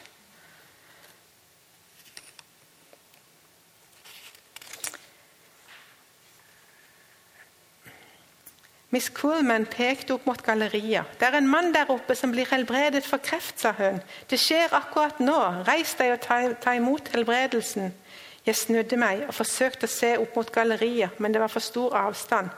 Miss 8.96 9.10
Coolman 9.12 9.66
pekte 9.68 10.14
opp 10.16 10.28
mot 10.28 10.40
galleriet. 10.44 11.18
Det 11.20 11.28
er 11.28 11.36
en 11.40 11.50
mann 11.52 11.74
der 11.76 11.90
oppe 11.92 12.16
som 12.16 12.32
blir 12.32 12.48
helbredet 12.48 13.04
for 13.04 13.20
kreft, 13.20 13.60
sa 13.60 13.74
hun. 13.76 13.98
Det 14.30 14.40
skjer 14.40 14.72
akkurat 14.78 15.20
nå. 15.20 15.36
Reis 15.68 15.98
deg 16.00 16.14
og 16.14 16.22
ta, 16.24 16.38
ta 16.64 16.76
imot 16.78 17.12
helbredelsen. 17.12 17.92
Jeg 18.46 18.56
snudde 18.60 18.98
meg 19.02 19.24
og 19.26 19.34
forsøkte 19.34 19.88
å 19.88 19.92
se 19.92 20.12
opp 20.22 20.36
mot 20.38 20.52
galleriet, 20.54 21.18
men 21.20 21.34
det 21.34 21.42
var 21.42 21.50
for 21.50 21.66
stor 21.66 21.96
avstand. 21.98 22.52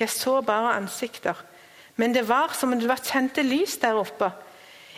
Jeg 0.00 0.12
så 0.12 0.40
bare 0.44 0.74
ansikter. 0.76 1.38
Men 1.96 2.14
det 2.14 2.26
var 2.28 2.52
som 2.56 2.72
om 2.72 2.80
det 2.80 2.88
var 2.88 3.00
tente 3.04 3.42
lys 3.44 3.78
der 3.80 3.96
oppe. 4.00 4.30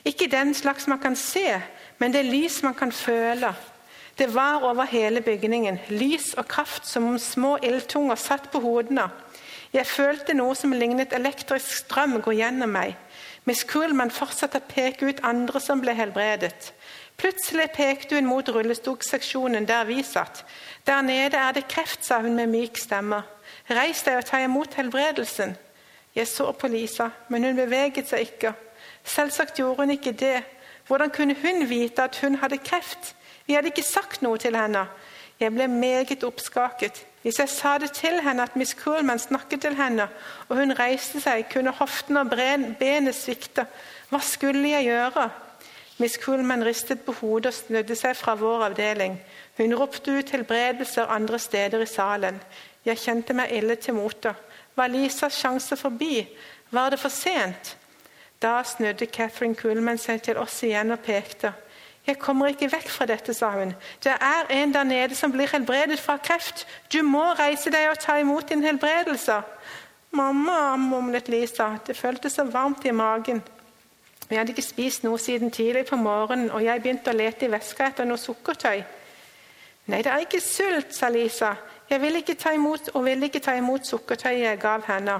Ikke 0.05 0.31
den 0.31 0.55
slags 0.55 0.89
man 0.91 0.99
kan 0.99 1.17
se, 1.17 1.61
men 1.99 2.15
det 2.15 2.25
lys 2.27 2.63
man 2.63 2.75
kan 2.75 2.93
føle. 2.93 3.53
Det 4.19 4.35
var 4.35 4.65
over 4.67 4.85
hele 4.85 5.23
bygningen, 5.23 5.79
lys 5.89 6.35
og 6.35 6.49
kraft 6.49 6.87
som 6.87 7.07
om 7.07 7.19
små 7.19 7.57
ildtunger 7.63 8.19
satt 8.19 8.51
på 8.53 8.61
hodene. 8.61 9.09
Jeg 9.73 9.89
følte 9.89 10.35
noe 10.37 10.55
som 10.59 10.75
lignet 10.77 11.15
elektrisk 11.17 11.71
strøm 11.87 12.19
gå 12.21 12.35
gjennom 12.37 12.75
meg. 12.75 12.99
Miss 13.49 13.65
Coolman 13.65 14.13
fortsatte 14.13 14.61
å 14.61 14.69
peke 14.69 15.09
ut 15.09 15.23
andre 15.25 15.63
som 15.63 15.81
ble 15.81 15.95
helbredet. 15.97 16.75
Plutselig 17.23 17.71
pekte 17.71 18.17
hun 18.19 18.27
mot 18.27 18.49
rullestolseksjonen 18.51 19.69
der 19.69 19.85
vi 19.87 20.03
satt. 20.03 20.45
Der 20.87 21.03
nede 21.07 21.37
er 21.39 21.53
det 21.53 21.69
kreft, 21.71 22.05
sa 22.05 22.19
hun 22.19 22.35
med 22.35 22.51
myk 22.51 22.81
stemme. 22.83 23.21
Reis 23.71 24.01
deg 24.03 24.17
og 24.19 24.25
ta 24.27 24.41
imot 24.43 24.75
helbredelsen. 24.75 25.55
Jeg 26.15 26.27
så 26.27 26.51
på 26.53 26.67
Lisa, 26.69 27.13
men 27.29 27.45
hun 27.45 27.57
beveget 27.57 28.11
seg 28.11 28.27
ikke. 28.27 28.53
Selvsagt 29.05 29.55
gjorde 29.55 29.85
hun 29.85 29.95
ikke 29.95 30.13
det. 30.13 30.41
Hvordan 30.87 31.11
kunne 31.15 31.37
hun 31.39 31.69
vite 31.69 32.03
at 32.03 32.19
hun 32.25 32.41
hadde 32.43 32.59
kreft? 32.59 33.15
Vi 33.47 33.55
hadde 33.55 33.71
ikke 33.71 33.87
sagt 33.87 34.23
noe 34.23 34.39
til 34.43 34.59
henne. 34.59 34.89
Jeg 35.41 35.55
ble 35.55 35.69
meget 35.69 36.27
oppskaket. 36.27 37.05
Hvis 37.23 37.39
jeg 37.39 37.49
sa 37.49 37.77
det 37.79 37.93
til 37.95 38.19
henne 38.23 38.43
at 38.43 38.57
Miss 38.57 38.75
Coolman 38.75 39.19
snakket 39.19 39.61
til 39.61 39.79
henne, 39.79 40.09
og 40.49 40.59
hun 40.59 40.75
reiste 40.79 41.23
seg, 41.23 41.47
kunne 41.55 41.71
hoften 41.71 42.19
og 42.19 42.35
benet 42.35 43.15
svikte. 43.15 43.69
Hva 44.11 44.19
skulle 44.19 44.75
jeg 44.75 44.91
gjøre? 44.91 45.31
Miss 46.03 46.19
Coolman 46.19 46.65
ristet 46.65 47.05
på 47.07 47.13
hodet 47.21 47.53
og 47.53 47.55
snudde 47.55 47.95
seg 47.95 48.17
fra 48.19 48.33
vår 48.35 48.65
avdeling. 48.67 49.21
Hun 49.55 49.75
ropte 49.79 50.11
ut 50.11 50.33
helbredelser 50.35 51.13
andre 51.15 51.39
steder 51.39 51.85
i 51.85 51.87
salen. 51.87 52.41
Jeg 52.83 52.99
kjente 52.99 53.37
meg 53.39 53.53
ille 53.55 53.77
til 53.79 53.95
mote. 53.95 54.33
Var 54.75 54.91
Lisas 54.91 55.39
sjanse 55.39 55.79
forbi? 55.79 56.25
Var 56.75 56.91
det 56.91 56.99
for 56.99 57.15
sent? 57.15 57.77
Da 58.43 58.57
snudde 58.67 59.07
Catherine 59.07 59.55
Coolman 59.55 60.03
seg 60.03 60.25
til 60.27 60.43
oss 60.43 60.59
igjen 60.67 60.91
og 60.91 61.05
pekte. 61.07 61.53
Jeg 62.03 62.19
kommer 62.19 62.51
ikke 62.51 62.73
vekk 62.73 62.91
fra 62.91 63.07
dette, 63.07 63.31
sa 63.31 63.53
hun. 63.55 63.71
Det 64.03 64.19
er 64.19 64.51
en 64.59 64.75
der 64.75 64.91
nede 64.91 65.15
som 65.15 65.31
blir 65.31 65.55
helbredet 65.55 66.03
fra 66.03 66.19
kreft. 66.19 66.67
Du 66.91 67.05
må 67.07 67.29
reise 67.39 67.71
deg 67.71 67.93
og 67.93 68.03
ta 68.03 68.19
imot 68.19 68.51
din 68.51 68.67
helbredelse. 68.67 69.39
Mamma, 70.11 70.75
mumlet 70.75 71.31
Lisa. 71.31 71.77
Det 71.87 71.95
føltes 71.95 72.41
så 72.41 72.51
varmt 72.51 72.83
i 72.91 72.91
magen. 72.91 73.45
Vi 74.33 74.37
hadde 74.37 74.55
ikke 74.55 74.63
spist 74.65 75.03
noe 75.05 75.19
siden 75.21 75.51
tidlig 75.53 75.83
på 75.91 75.97
morgenen, 76.01 76.49
og 76.57 76.63
jeg 76.65 76.81
begynte 76.81 77.13
å 77.13 77.17
lete 77.19 77.45
i 77.45 77.51
veska 77.53 77.91
etter 77.91 78.07
noe 78.09 78.17
sukkertøy. 78.17 78.79
Nei, 79.93 79.99
det 80.01 80.09
er 80.09 80.25
ikke 80.25 80.41
sult, 80.41 80.95
sa 80.97 81.11
Lisa. 81.13 81.51
Jeg 81.91 82.01
ville 82.01 82.23
ikke 82.23 82.39
ta 82.41 82.55
imot, 82.57 82.89
og 82.95 83.05
ville 83.05 83.29
ikke 83.29 83.43
ta 83.45 83.53
imot 83.61 83.85
sukkertøyet 83.85 84.47
jeg 84.47 84.63
gav 84.63 84.89
henne. 84.89 85.19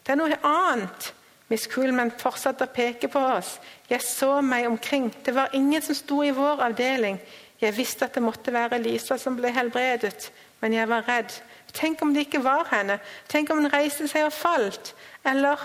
Det 0.00 0.14
er 0.14 0.20
noe 0.22 0.40
annet. 0.40 1.10
Miss 1.52 1.68
Coolman 1.68 2.14
fortsatte 2.16 2.64
å 2.64 2.72
peke 2.72 3.12
på 3.12 3.20
oss. 3.20 3.58
Jeg 3.92 4.00
så 4.08 4.40
meg 4.40 4.70
omkring. 4.70 5.12
Det 5.20 5.36
var 5.36 5.52
ingen 5.52 5.84
som 5.84 6.00
sto 6.00 6.24
i 6.24 6.32
vår 6.32 6.64
avdeling. 6.70 7.20
Jeg 7.60 7.76
visste 7.76 8.08
at 8.08 8.16
det 8.16 8.24
måtte 8.24 8.56
være 8.56 8.80
Lisa 8.80 9.20
som 9.20 9.36
ble 9.36 9.52
helbredet, 9.52 10.30
men 10.64 10.80
jeg 10.80 10.88
var 10.88 11.04
redd. 11.12 11.36
Tenk 11.76 12.00
om 12.00 12.16
det 12.16 12.30
ikke 12.30 12.40
var 12.40 12.64
henne? 12.72 13.02
Tenk 13.28 13.52
om 13.52 13.60
hun 13.60 13.74
reiste 13.76 14.08
seg 14.08 14.30
og 14.30 14.32
falt? 14.32 14.94
Eller 15.28 15.60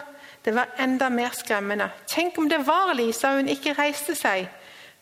det 0.46 0.56
var 0.56 0.74
enda 0.80 1.10
mer 1.10 1.30
skremmende. 1.34 1.90
Tenk 2.08 2.38
om 2.38 2.50
det 2.50 2.68
var 2.68 2.94
Lisa 2.94 3.32
og 3.32 3.42
hun 3.42 3.52
ikke 3.52 3.76
reiste 3.78 4.16
seg? 4.16 4.48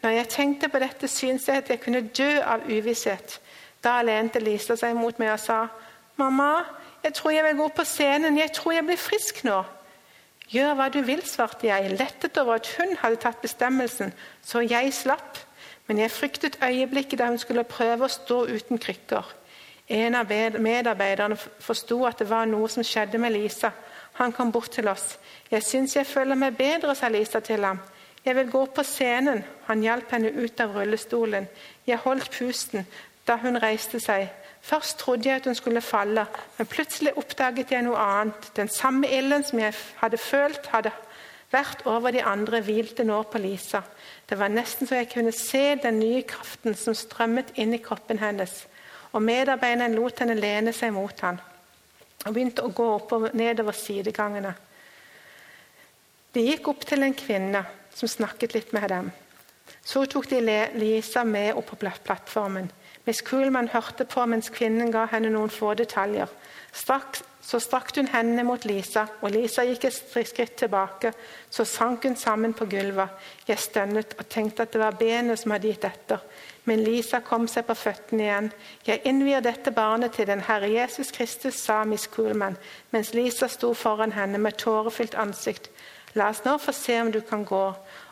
Når 0.01 0.09
jeg 0.09 0.29
tenkte 0.29 0.69
på 0.69 0.79
dette, 0.79 1.07
syntes 1.07 1.47
jeg 1.47 1.57
at 1.57 1.69
jeg 1.69 1.81
kunne 1.81 2.07
dø 2.07 2.29
av 2.41 2.67
uvisshet. 2.67 3.39
Da 3.83 4.01
lente 4.01 4.39
Lisa 4.39 4.75
seg 4.75 4.95
mot 4.95 5.19
meg 5.19 5.33
og 5.33 5.39
sa, 5.39 5.67
'Mamma, 6.17 6.63
jeg 7.03 7.13
tror 7.13 7.31
jeg 7.31 7.43
vil 7.43 7.57
gå 7.57 7.67
på 7.67 7.83
scenen. 7.83 8.37
Jeg 8.37 8.51
tror 8.51 8.71
jeg 8.71 8.85
blir 8.85 8.97
frisk 8.97 9.43
nå.' 9.43 9.63
'Gjør 10.49 10.73
hva 10.73 10.89
du 10.89 11.01
vil', 11.01 11.27
svarte 11.27 11.67
jeg, 11.67 11.91
lettet 11.91 12.37
over 12.37 12.53
at 12.53 12.75
hun 12.77 12.97
hadde 12.97 13.15
tatt 13.15 13.41
bestemmelsen, 13.41 14.13
så 14.41 14.59
jeg 14.59 14.93
slapp 14.93 15.37
men 15.89 15.97
jeg 15.97 16.11
fryktet 16.11 16.59
øyeblikket 16.63 17.19
da 17.19 17.25
hun 17.25 17.39
skulle 17.41 17.63
prøve 17.65 18.05
å 18.05 18.13
stå 18.13 18.43
uten 18.45 18.77
krykker. 18.77 19.25
En 19.89 20.15
av 20.15 20.29
medarbeiderne 20.61 21.33
forsto 21.35 22.03
at 22.05 22.19
det 22.21 22.27
var 22.29 22.45
noe 22.45 22.69
som 22.69 22.85
skjedde 22.85 23.17
med 23.17 23.33
Lisa. 23.33 23.71
Han 24.19 24.31
kom 24.31 24.51
bort 24.51 24.71
til 24.71 24.87
oss. 24.87 25.19
'Jeg 25.51 25.63
syns 25.63 25.95
jeg 25.95 26.05
føler 26.05 26.35
meg 26.35 26.57
bedre', 26.57 26.95
sa 26.95 27.07
Lisa 27.07 27.39
til 27.39 27.63
ham. 27.65 27.79
'Jeg 28.25 28.35
vil 28.35 28.51
gå 28.51 28.65
på 28.65 28.83
scenen.' 28.83 29.43
Han 29.63 29.81
hjalp 29.81 30.11
henne 30.11 30.31
ut 30.43 30.59
av 30.59 30.75
rullestolen. 30.75 31.47
Jeg 31.87 31.97
holdt 31.97 32.31
pusten 32.31 32.87
da 33.27 33.35
hun 33.35 33.63
reiste 33.63 33.99
seg. 33.99 34.27
Først 34.61 34.97
trodde 34.97 35.29
jeg 35.29 35.35
at 35.35 35.45
hun 35.45 35.55
skulle 35.55 35.81
falle, 35.81 36.25
men 36.57 36.67
plutselig 36.67 37.17
oppdaget 37.17 37.71
jeg 37.71 37.81
noe 37.81 37.97
annet. 37.97 38.51
Den 38.55 38.67
samme 38.67 39.07
ilden 39.07 39.43
som 39.43 39.59
jeg 39.59 39.73
hadde 39.95 40.17
følt, 40.17 40.67
hadde 40.67 40.91
vært 41.51 41.85
over 41.85 42.11
de 42.11 42.23
andre, 42.23 42.61
hvilte 42.61 43.03
nå 43.03 43.21
på 43.23 43.37
Lisa. 43.37 43.81
Det 44.29 44.39
var 44.39 44.47
nesten 44.47 44.87
så 44.87 44.95
jeg 44.95 45.09
kunne 45.13 45.31
se 45.31 45.75
den 45.75 45.99
nye 45.99 46.21
kraften 46.21 46.75
som 46.75 46.93
strømmet 46.93 47.55
inn 47.55 47.73
i 47.73 47.77
kroppen 47.77 48.19
hennes. 48.19 48.67
Og 49.11 49.21
Medarbeideren 49.21 49.95
lot 49.95 50.19
henne 50.19 50.35
lene 50.35 50.73
seg 50.73 50.93
mot 50.93 51.19
ham 51.21 51.39
og 52.25 52.33
begynte 52.35 52.65
å 52.65 52.73
gå 52.75 52.85
oppover, 52.97 53.35
nedover 53.37 53.75
sidegangene. 53.77 54.51
De 56.35 56.43
gikk 56.45 56.67
opp 56.71 56.83
til 56.85 57.05
en 57.05 57.15
kvinne 57.17 57.63
som 57.95 58.11
snakket 58.11 58.53
litt 58.57 58.73
med 58.75 58.89
dem. 58.91 59.11
Så 59.85 60.03
tok 60.09 60.27
de 60.29 60.41
Lisa 60.77 61.23
med 61.23 61.55
opp 61.57 61.71
på 61.71 61.79
plattformen. 61.79 62.69
Miss 63.05 63.23
Kuhlmann 63.25 63.71
hørte 63.73 64.05
på 64.05 64.25
mens 64.25 64.51
kvinnen 64.53 64.91
ga 64.91 65.05
henne 65.11 65.31
noen 65.33 65.49
få 65.53 65.73
detaljer. 65.73 66.29
Straks 66.73 67.23
så 67.49 67.57
strakte 67.57 68.01
hun 68.01 68.09
hendene 68.11 68.43
mot 68.45 68.65
Lisa, 68.67 69.07
og 69.23 69.31
Lisa 69.33 69.63
gikk 69.65 69.87
et 69.87 70.27
skritt 70.27 70.53
tilbake. 70.59 71.09
Så 71.49 71.63
sank 71.65 72.03
hun 72.05 72.17
sammen 72.19 72.53
på 72.53 72.67
gulvet. 72.69 73.15
Jeg 73.47 73.57
stønnet 73.63 74.13
og 74.19 74.27
tenkte 74.29 74.67
at 74.67 74.73
det 74.75 74.81
var 74.83 74.99
benet 74.99 75.39
som 75.41 75.55
hadde 75.55 75.71
gitt 75.71 75.87
etter. 75.87 76.21
Men 76.69 76.83
Lisa 76.85 77.23
kom 77.25 77.47
seg 77.49 77.65
på 77.65 77.73
føttene 77.73 78.27
igjen. 78.27 78.51
Jeg 78.85 79.01
innvier 79.09 79.41
dette 79.41 79.73
barnet 79.73 80.13
til 80.13 80.29
den 80.29 80.43
Herre 80.45 80.69
Jesus 80.69 81.09
Kristus, 81.15 81.57
sa 81.57 81.81
Miss 81.89 82.05
Coolman, 82.13 82.59
mens 82.91 83.15
Lisa 83.17 83.49
sto 83.49 83.73
foran 83.73 84.13
henne 84.13 84.37
med 84.37 84.59
tårefylt 84.61 85.17
ansikt. 85.17 85.71
La 86.13 86.29
oss 86.29 86.43
nå 86.45 86.57
få 86.61 86.73
se 86.75 87.01
om 87.01 87.09
du 87.13 87.21
kan 87.25 87.45
gå. 87.45 87.63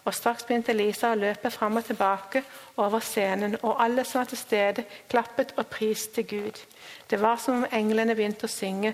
Og 0.07 0.13
Straks 0.15 0.45
begynte 0.47 0.71
Lisa 0.71 1.09
å 1.11 1.19
løpe 1.19 1.49
fram 1.51 1.81
og 1.81 1.83
tilbake 1.83 2.39
over 2.79 3.03
scenen, 3.03 3.57
og 3.59 3.81
alle 3.83 4.05
som 4.07 4.21
var 4.21 4.29
til 4.31 4.39
stede, 4.39 4.85
klappet 5.11 5.51
og 5.57 5.67
priste 5.67 6.23
Gud. 6.23 6.61
Det 7.09 7.19
var 7.19 7.35
som 7.43 7.57
om 7.59 7.65
englene 7.75 8.15
begynte 8.15 8.47
å 8.47 8.51
synge 8.51 8.93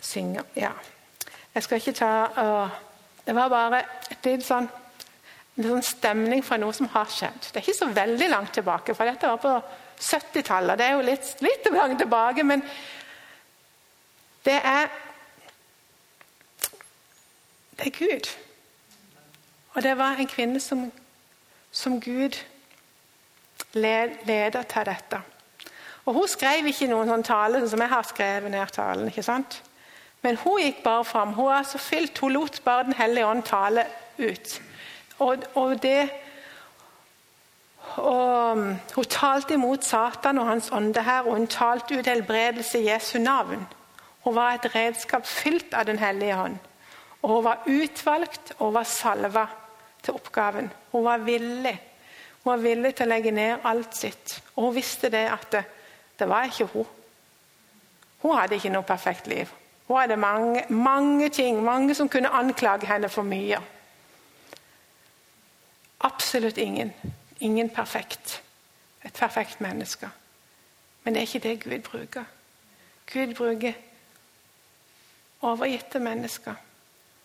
synge 0.00 0.44
Ja. 0.56 0.72
Jeg 1.54 1.62
skal 1.62 1.78
ikke 1.78 1.92
ta 1.92 2.12
uh, 2.36 2.70
Det 3.26 3.34
var 3.34 3.48
bare 3.48 3.82
et 4.10 4.26
litt 4.26 4.44
sånn, 4.44 4.66
en 5.56 5.68
sånn 5.68 5.84
stemning 5.86 6.42
fra 6.44 6.56
noe 6.60 6.72
som 6.76 6.88
har 6.92 7.08
skjedd. 7.12 7.50
Det 7.52 7.60
er 7.60 7.64
ikke 7.64 7.78
så 7.78 7.88
veldig 7.92 8.28
langt 8.28 8.52
tilbake, 8.56 8.94
for 8.94 9.08
dette 9.08 9.30
var 9.30 9.40
på 9.40 9.52
70-tallet. 10.00 10.78
Det 10.80 10.86
er 10.86 10.96
jo 10.96 11.04
litt, 11.06 11.30
litt 11.44 11.68
langt 11.72 12.00
tilbake, 12.00 12.44
men 12.44 12.64
det 14.44 14.60
er 14.60 14.88
Det 17.74 17.86
er 17.86 17.96
Gud. 17.98 18.28
Og 19.74 19.82
det 19.82 19.98
var 19.98 20.18
en 20.18 20.26
kvinne 20.30 20.60
som, 20.60 20.92
som 21.70 22.00
Gud 22.00 22.38
led, 23.74 24.52
til 24.52 24.86
dette. 24.86 25.20
Og 26.04 26.14
Hun 26.14 26.28
skrev 26.28 26.66
ikke 26.66 26.88
noen 26.90 27.08
sånn 27.08 27.24
tale 27.26 27.62
som 27.68 27.80
jeg 27.80 27.90
har 27.90 28.06
skrevet 28.06 28.50
ned 28.50 28.72
talen. 28.72 29.08
ikke 29.08 29.22
sant? 29.22 29.62
Men 30.22 30.36
hun 30.36 30.60
gikk 30.60 30.82
bare 30.84 31.04
fram. 31.04 31.32
Hun 31.32 31.50
var 31.50 31.62
så 31.62 31.78
fylt, 31.78 32.18
hun 32.18 32.32
lot 32.32 32.60
bare 32.64 32.84
Den 32.84 32.92
hellige 32.92 33.26
ånd 33.26 33.42
tale 33.42 33.86
ut. 34.18 34.60
Og, 35.18 35.42
og 35.54 35.82
det 35.82 36.10
og 37.96 38.56
Hun 38.94 39.04
talte 39.10 39.54
imot 39.54 39.84
Satan 39.84 40.38
og 40.38 40.46
hans 40.46 40.70
ånde 40.72 41.02
her, 41.02 41.22
og 41.22 41.36
hun 41.36 41.46
talte 41.46 41.98
ut 41.98 42.06
helbredelse 42.06 42.78
i 42.80 42.88
Jesu 42.88 43.18
navn. 43.18 43.66
Hun 44.24 44.34
var 44.34 44.54
et 44.54 44.74
redskap 44.74 45.26
fylt 45.26 45.74
av 45.74 45.86
Den 45.86 45.98
hellige 45.98 46.36
ånd. 46.36 46.56
Og 47.22 47.28
Hun 47.30 47.44
var 47.44 47.62
utvalgt 47.66 48.52
og 48.58 48.74
var 48.74 48.82
salva 48.82 49.46
til 50.04 50.14
oppgaven. 50.14 50.70
Hun 50.92 51.04
var 51.04 51.24
villig. 51.24 51.74
Hun 52.44 52.50
var 52.50 52.62
villig 52.62 52.94
til 52.94 53.06
å 53.06 53.12
legge 53.12 53.32
ned 53.32 53.64
alt 53.64 53.96
sitt. 53.96 54.38
Og 54.54 54.68
hun 54.68 54.76
visste 54.76 55.10
det 55.12 55.24
at 55.32 55.46
det, 55.52 55.64
det 56.18 56.28
var 56.28 56.48
ikke 56.48 56.68
hun. 56.72 56.88
Hun 58.22 58.36
hadde 58.36 58.56
ikke 58.56 58.72
noe 58.72 58.86
perfekt 58.88 59.26
liv. 59.28 59.50
Hun 59.88 60.00
hadde 60.00 60.16
mange, 60.16 60.64
mange 60.68 61.28
ting, 61.28 61.62
mange 61.64 61.94
som 61.94 62.08
kunne 62.08 62.32
anklage 62.32 62.88
henne 62.88 63.08
for 63.08 63.26
mye. 63.28 63.58
Absolutt 66.04 66.58
ingen. 66.58 66.92
Ingen 67.40 67.70
perfekt. 67.70 68.42
Et 69.04 69.12
perfekt 69.12 69.60
menneske. 69.60 70.08
Men 71.04 71.14
det 71.14 71.20
er 71.20 71.26
ikke 71.26 71.48
det 71.48 71.64
Gud 71.64 71.78
bruker. 71.90 72.24
Gud 73.12 73.34
bruker 73.34 73.72
overgitte 75.44 75.98
mennesker 76.00 76.54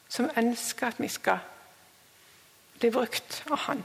som 0.10 0.30
ønsker 0.38 0.88
at 0.88 1.00
vi 1.00 1.08
skal 1.08 1.38
bli 2.80 2.92
brukt 2.92 3.44
av 3.52 3.58
Han. 3.68 3.84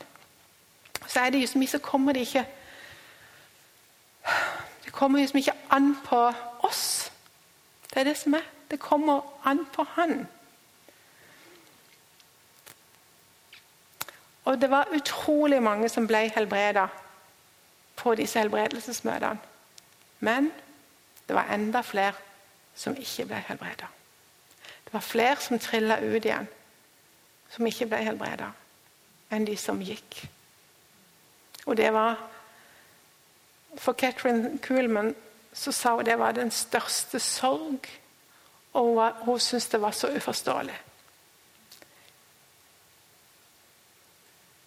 Så 1.06 1.20
er 1.20 1.30
det 1.30 1.40
just 1.40 1.56
mye 1.56 1.68
så 1.68 1.78
kommer 1.78 2.12
det 2.12 2.20
ikke 2.20 2.46
Det 4.84 4.92
kommer 4.92 5.18
liksom 5.18 5.38
ikke 5.38 5.56
an 5.70 5.96
på 6.04 6.32
oss. 6.62 7.12
Det 7.90 8.00
er 8.00 8.04
det 8.04 8.16
som 8.16 8.34
er. 8.34 8.46
Det 8.70 8.80
kommer 8.80 9.20
an 9.44 9.66
på 9.72 9.84
Han. 9.96 10.26
Og 14.44 14.60
det 14.60 14.70
var 14.70 14.88
utrolig 14.94 15.62
mange 15.62 15.88
som 15.88 16.06
ble 16.06 16.28
helbreda 16.34 16.86
på 17.96 18.14
disse 18.14 18.38
helbredelsesmøtene. 18.38 19.38
Men 20.20 20.52
det 21.28 21.36
var 21.36 21.52
enda 21.52 21.80
flere 21.80 22.12
som 22.74 22.96
ikke 22.96 23.26
ble 23.26 23.40
helbreda. 23.48 23.86
Det 24.84 24.92
var 24.92 25.00
flere 25.00 25.36
som 25.40 25.58
trilla 25.58 25.98
ut 26.00 26.24
igjen, 26.24 26.48
som 27.50 27.66
ikke 27.66 27.86
ble 27.86 28.02
helbreda, 28.04 28.50
enn 29.32 29.46
de 29.46 29.56
som 29.56 29.82
gikk. 29.82 30.28
Og 31.66 31.76
det 31.76 31.92
var 31.92 32.20
For 33.78 33.92
Catherine 33.98 34.58
Kuhlman 34.62 35.14
så 35.52 35.72
sa 35.72 35.96
hun 35.96 36.06
det 36.06 36.18
var 36.18 36.32
den 36.32 36.50
største 36.50 37.18
sorg 37.18 37.88
og 38.74 39.24
hun 39.24 39.40
syntes 39.40 39.66
det 39.68 39.80
var 39.80 39.90
så 39.90 40.10
uforståelig. 40.16 40.76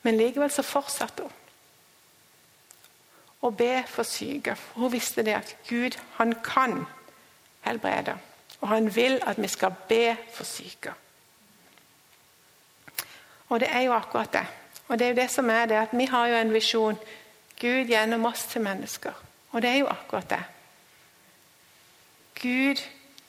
Men 0.01 0.17
likevel 0.17 0.51
så 0.51 0.63
fortsatte 0.63 1.23
hun 1.23 1.33
å 3.47 3.51
be 3.53 3.83
for 3.87 4.07
syke. 4.07 4.55
Hun 4.75 4.91
visste 4.91 5.23
det 5.23 5.35
at 5.37 5.55
Gud 5.67 5.97
han 6.17 6.33
kan 6.43 6.85
helbrede. 7.67 8.17
Og 8.61 8.67
han 8.71 8.95
vil 8.95 9.19
at 9.27 9.37
vi 9.41 9.47
skal 9.47 9.75
be 9.89 10.15
for 10.33 10.47
syke. 10.47 10.93
Og 13.49 13.59
det 13.59 13.69
er 13.71 13.81
jo 13.87 13.93
akkurat 13.93 14.33
det. 14.33 14.45
Og 14.87 14.99
det 14.99 15.05
er 15.05 15.09
jo 15.09 15.21
det 15.21 15.29
som 15.31 15.49
er 15.49 15.65
det 15.65 15.75
at 15.75 15.93
vi 15.97 16.05
har 16.05 16.27
jo 16.27 16.35
en 16.35 16.53
visjon. 16.53 16.99
Gud 17.59 17.89
gjennom 17.89 18.25
oss 18.25 18.45
til 18.51 18.61
mennesker. 18.61 19.13
Og 19.51 19.61
det 19.61 19.69
er 19.69 19.77
jo 19.77 19.87
akkurat 19.87 20.29
det. 20.29 20.43
Gud 22.41 22.83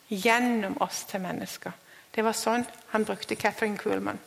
gjennom 0.08 0.80
oss 0.82 1.04
til 1.04 1.20
mennesker. 1.20 1.72
Det 2.14 2.24
var 2.24 2.36
sånn 2.36 2.66
han 2.90 3.04
brukte 3.04 3.36
Catherine 3.36 3.78
Kuhlman. 3.78 4.20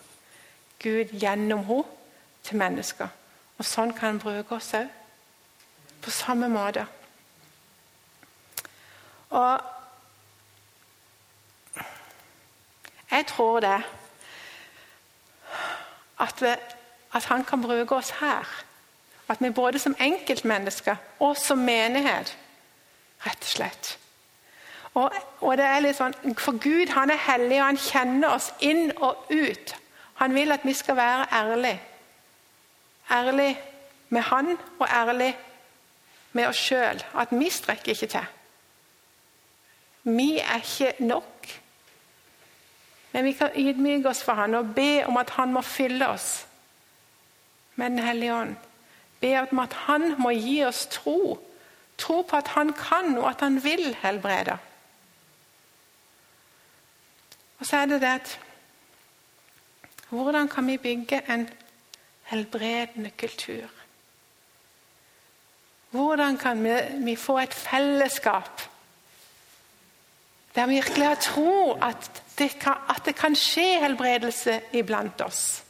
Gud 0.79 1.13
gjennom 1.13 1.65
henne 1.67 1.83
til 2.43 2.57
mennesker. 2.57 3.07
Og 3.59 3.65
sånn 3.65 3.93
kan 3.93 4.15
han 4.15 4.19
bruke 4.19 4.55
oss 4.55 4.73
òg. 4.73 4.87
På 6.01 6.09
samme 6.09 6.47
måte. 6.49 6.87
Og 9.29 9.61
jeg 13.11 13.27
tror 13.29 13.59
det 13.59 13.77
at, 16.21 16.43
at 17.13 17.25
han 17.25 17.43
kan 17.43 17.61
bruke 17.61 17.95
oss 17.95 18.13
her. 18.19 18.47
At 19.29 19.41
vi 19.41 19.49
både 19.49 19.79
som 19.79 19.95
enkeltmennesker 19.99 20.95
og 21.19 21.37
som 21.37 21.57
menighet, 21.57 22.37
rett 23.25 23.41
og 23.41 23.51
slett. 23.55 23.97
Og, 24.93 25.11
og 25.39 25.55
det 25.57 25.65
er 25.65 25.83
litt 25.85 25.95
sånn, 25.95 26.15
For 26.39 26.57
Gud 26.59 26.91
han 26.91 27.13
er 27.13 27.21
hellig, 27.29 27.61
og 27.61 27.69
han 27.69 27.79
kjenner 27.79 28.35
oss 28.35 28.49
inn 28.59 28.91
og 28.97 29.29
ut. 29.31 29.75
Han 30.19 30.35
vil 30.35 30.51
at 30.51 30.65
vi 30.67 30.73
skal 30.75 30.99
være 30.99 31.29
ærlige. 31.31 31.79
Ærlig 33.11 33.55
med 34.09 34.21
han 34.21 34.57
og 34.79 34.87
ærlig 34.87 35.31
med 36.31 36.47
oss 36.47 36.59
sjøl. 36.59 37.01
At 37.15 37.31
vi 37.31 37.49
strekker 37.49 37.95
ikke 37.95 38.11
til. 38.11 38.27
Vi 40.03 40.39
er 40.39 40.59
ikke 40.59 40.93
nok. 41.05 41.60
Men 43.11 43.25
vi 43.25 43.33
kan 43.35 43.55
ydmyke 43.55 44.09
oss 44.09 44.23
for 44.23 44.39
han 44.39 44.55
og 44.55 44.75
be 44.75 45.03
om 45.05 45.17
at 45.17 45.29
han 45.35 45.53
må 45.53 45.61
fylle 45.61 46.07
oss 46.07 46.45
med 47.75 47.89
Den 47.89 47.99
hellige 47.99 48.35
ånd. 48.35 48.55
Be 49.21 49.31
om 49.41 49.59
at 49.59 49.73
han 49.73 50.15
må 50.21 50.31
gi 50.31 50.63
oss 50.65 50.85
tro. 50.91 51.39
Tro 51.97 52.21
på 52.21 52.37
at 52.37 52.47
han 52.47 52.73
kan, 52.73 53.17
og 53.17 53.29
at 53.29 53.41
han 53.41 53.63
vil 53.63 53.95
helbrede. 54.01 54.57
Og 57.59 57.65
så 57.65 57.77
er 57.77 57.85
det 57.85 58.01
det 58.01 58.07
at 58.07 58.39
Hvordan 60.11 60.47
kan 60.47 60.67
vi 60.67 60.77
bygge 60.77 61.21
en 61.31 61.49
helbredende 62.23 63.11
kultur? 63.19 63.69
Hvordan 65.91 66.37
kan 66.37 66.63
vi, 66.63 66.75
vi 67.05 67.15
få 67.15 67.37
et 67.39 67.53
fellesskap 67.53 68.61
der 70.55 70.67
vi 70.67 70.75
virkelig 70.75 71.07
har 71.07 71.15
tro 71.15 71.71
at 71.81 72.23
det, 72.37 72.59
kan, 72.59 72.77
at 72.89 73.05
det 73.05 73.15
kan 73.15 73.35
skje 73.35 73.79
helbredelse 73.79 74.61
iblant 74.73 75.21
oss? 75.21 75.63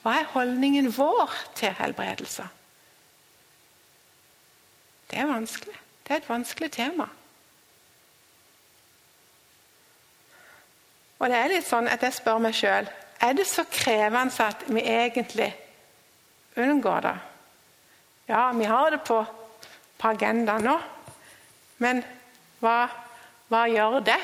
Hva 0.00 0.16
er 0.16 0.30
holdningen 0.32 0.88
vår 0.96 1.32
til 1.54 1.74
helbredelse? 1.76 2.46
Det 5.10 5.18
er 5.18 5.26
vanskelig. 5.28 5.76
Det 6.04 6.14
er 6.14 6.22
et 6.22 6.28
vanskelig 6.28 6.70
tema. 6.72 7.08
Og 11.20 11.28
det 11.28 11.36
er 11.36 11.52
litt 11.52 11.68
sånn 11.68 11.88
at 11.90 12.00
jeg 12.04 12.16
spør 12.16 12.40
meg 12.40 12.56
sjøl 12.56 12.88
er 13.20 13.32
det 13.36 13.46
så 13.46 13.64
krevende 13.68 14.44
at 14.44 14.64
vi 14.68 14.80
egentlig 14.80 15.50
unngår 16.56 17.00
det. 17.00 17.18
Ja, 18.26 18.52
vi 18.52 18.64
har 18.64 18.90
det 18.90 18.98
på, 18.98 19.24
på 19.98 20.08
agendaen 20.08 20.64
nå, 20.64 20.76
men 21.82 22.02
hva, 22.60 22.88
hva 23.50 23.64
gjør 23.70 24.00
det? 24.06 24.20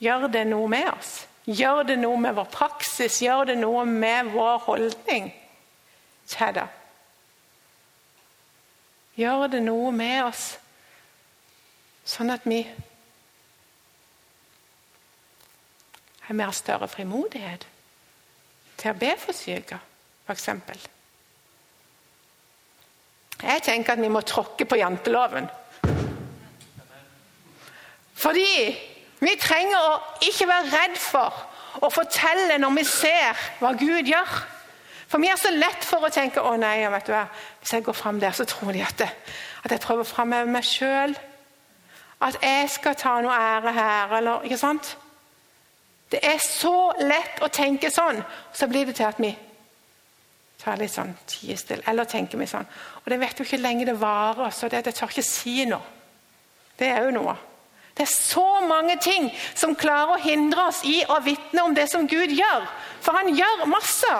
Gjør 0.00 0.28
det 0.32 0.46
noe 0.48 0.68
med 0.72 0.88
oss? 0.92 1.12
Gjør 1.44 1.82
det 1.88 1.98
noe 2.00 2.18
med 2.20 2.36
vår 2.38 2.48
praksis? 2.52 3.20
Gjør 3.22 3.50
det 3.52 3.58
noe 3.60 3.84
med 3.84 4.30
vår 4.32 4.58
holdning 4.66 5.30
til 6.30 6.54
det? 6.56 6.68
Gjør 9.20 9.46
det 9.52 9.60
noe 9.64 9.90
med 9.92 10.24
oss 10.24 10.44
sånn 12.10 12.32
at 12.32 12.46
vi 12.48 12.62
har 16.24 16.38
mer 16.38 16.54
større 16.56 16.88
frimodighet 16.88 17.66
til 18.80 18.92
å 18.92 18.98
be 18.98 19.12
for 19.20 19.36
syke, 19.36 19.78
f.eks. 20.26 20.48
Jeg 23.42 23.62
tenker 23.64 23.94
at 23.94 24.02
vi 24.02 24.12
må 24.12 24.20
tråkke 24.26 24.66
på 24.68 24.78
janteloven. 24.80 25.48
Fordi 28.20 28.52
vi 29.20 29.36
trenger 29.40 29.78
å 29.80 29.98
ikke 30.28 30.48
være 30.48 30.72
redd 30.74 30.96
for 31.00 31.46
å 31.80 31.90
fortelle 31.92 32.58
når 32.60 32.76
vi 32.76 32.84
ser 32.88 33.44
hva 33.60 33.72
Gud 33.78 34.08
gjør. 34.08 34.40
For 35.10 35.22
vi 35.22 35.30
er 35.30 35.40
så 35.40 35.50
lett 35.54 35.84
for 35.86 36.06
å 36.06 36.12
tenke 36.12 36.42
å 36.44 36.54
nei, 36.60 36.84
vet 36.92 37.08
du 37.08 37.14
hva, 37.14 37.24
hvis 37.60 37.72
jeg 37.74 37.84
går 37.86 37.96
fram 37.98 38.20
der, 38.22 38.36
så 38.36 38.46
tror 38.46 38.72
de 38.76 38.84
at, 38.84 39.02
at 39.64 39.72
jeg 39.74 39.82
prøver 39.82 40.04
å 40.04 40.10
framheve 40.10 40.52
meg 40.52 40.66
sjøl. 40.66 41.16
At 42.20 42.36
jeg 42.44 42.68
skal 42.70 42.98
ta 43.00 43.16
noe 43.24 43.34
ære 43.34 43.72
her, 43.74 44.16
eller 44.20 44.44
ikke 44.46 44.60
sant? 44.60 44.92
Det 46.10 46.20
er 46.26 46.38
så 46.42 46.92
lett 47.00 47.40
å 47.42 47.48
tenke 47.52 47.90
sånn. 47.90 48.20
Så 48.52 48.68
blir 48.70 48.86
det 48.86 48.98
til 48.98 49.08
at 49.08 49.18
vi 49.22 49.32
tar 50.60 50.80
litt 50.80 50.92
sånn 50.92 51.12
tie 51.28 51.56
stille. 51.56 51.84
Eller 51.88 52.08
tenker 52.08 52.40
vi 52.40 52.48
sånn. 52.48 52.66
Og 53.00 53.08
det 53.10 53.20
vet 53.22 53.38
jo 53.38 53.46
ikke 53.46 53.60
lenge 53.60 53.86
det 53.88 53.96
varer, 54.00 54.52
så 54.52 54.68
det, 54.68 54.82
jeg 54.84 54.96
tør 54.96 55.12
ikke 55.12 55.24
si 55.26 55.64
noe. 55.68 55.96
Det 56.80 56.88
er 56.88 57.06
jo 57.06 57.14
noe. 57.16 57.36
Det 57.96 58.06
er 58.06 58.12
så 58.12 58.60
mange 58.64 58.94
ting 59.02 59.28
som 59.52 59.74
klarer 59.76 60.14
å 60.14 60.22
hindre 60.22 60.68
oss 60.70 60.84
i 60.88 61.00
å 61.04 61.18
vitne 61.24 61.64
om 61.66 61.74
det 61.76 61.88
som 61.92 62.06
Gud 62.08 62.32
gjør. 62.32 62.68
For 63.04 63.16
han 63.18 63.32
gjør 63.36 63.66
masse. 63.68 64.12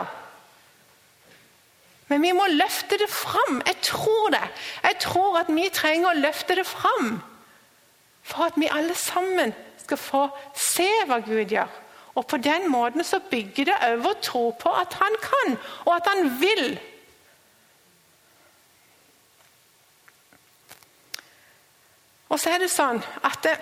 Men 2.11 2.25
vi 2.27 2.33
må 2.37 2.49
løfte 2.51 2.99
det 3.01 3.09
fram. 3.09 3.63
Jeg 3.65 3.79
tror 3.87 4.33
det. 4.35 4.43
Jeg 4.83 4.99
tror 5.07 5.39
at 5.41 5.53
vi 5.55 5.69
trenger 5.73 6.11
å 6.11 6.19
løfte 6.19 6.59
det 6.59 6.67
fram. 6.69 7.21
For 8.27 8.51
at 8.51 8.59
vi 8.61 8.69
alle 8.69 8.97
sammen 8.99 9.55
skal 9.81 10.01
få 10.01 10.25
se 10.55 10.91
hva 11.09 11.21
Gud 11.25 11.55
gjør. 11.55 11.71
Og 12.15 12.27
På 12.27 12.37
den 12.37 12.71
måten 12.71 13.05
så 13.05 13.21
bygger 13.31 13.65
det 13.65 13.77
òg 13.87 14.05
vår 14.05 14.17
tro 14.23 14.51
på 14.51 14.71
at 14.75 14.95
han 14.99 15.17
kan, 15.23 15.59
og 15.87 15.97
at 15.97 16.07
han 16.07 16.41
vil. 16.41 16.81
Og 22.29 22.41
så 22.41 22.51
er 22.51 22.59
det 22.63 22.71
sånn 22.71 23.03
at 23.27 23.39
det, 23.43 23.59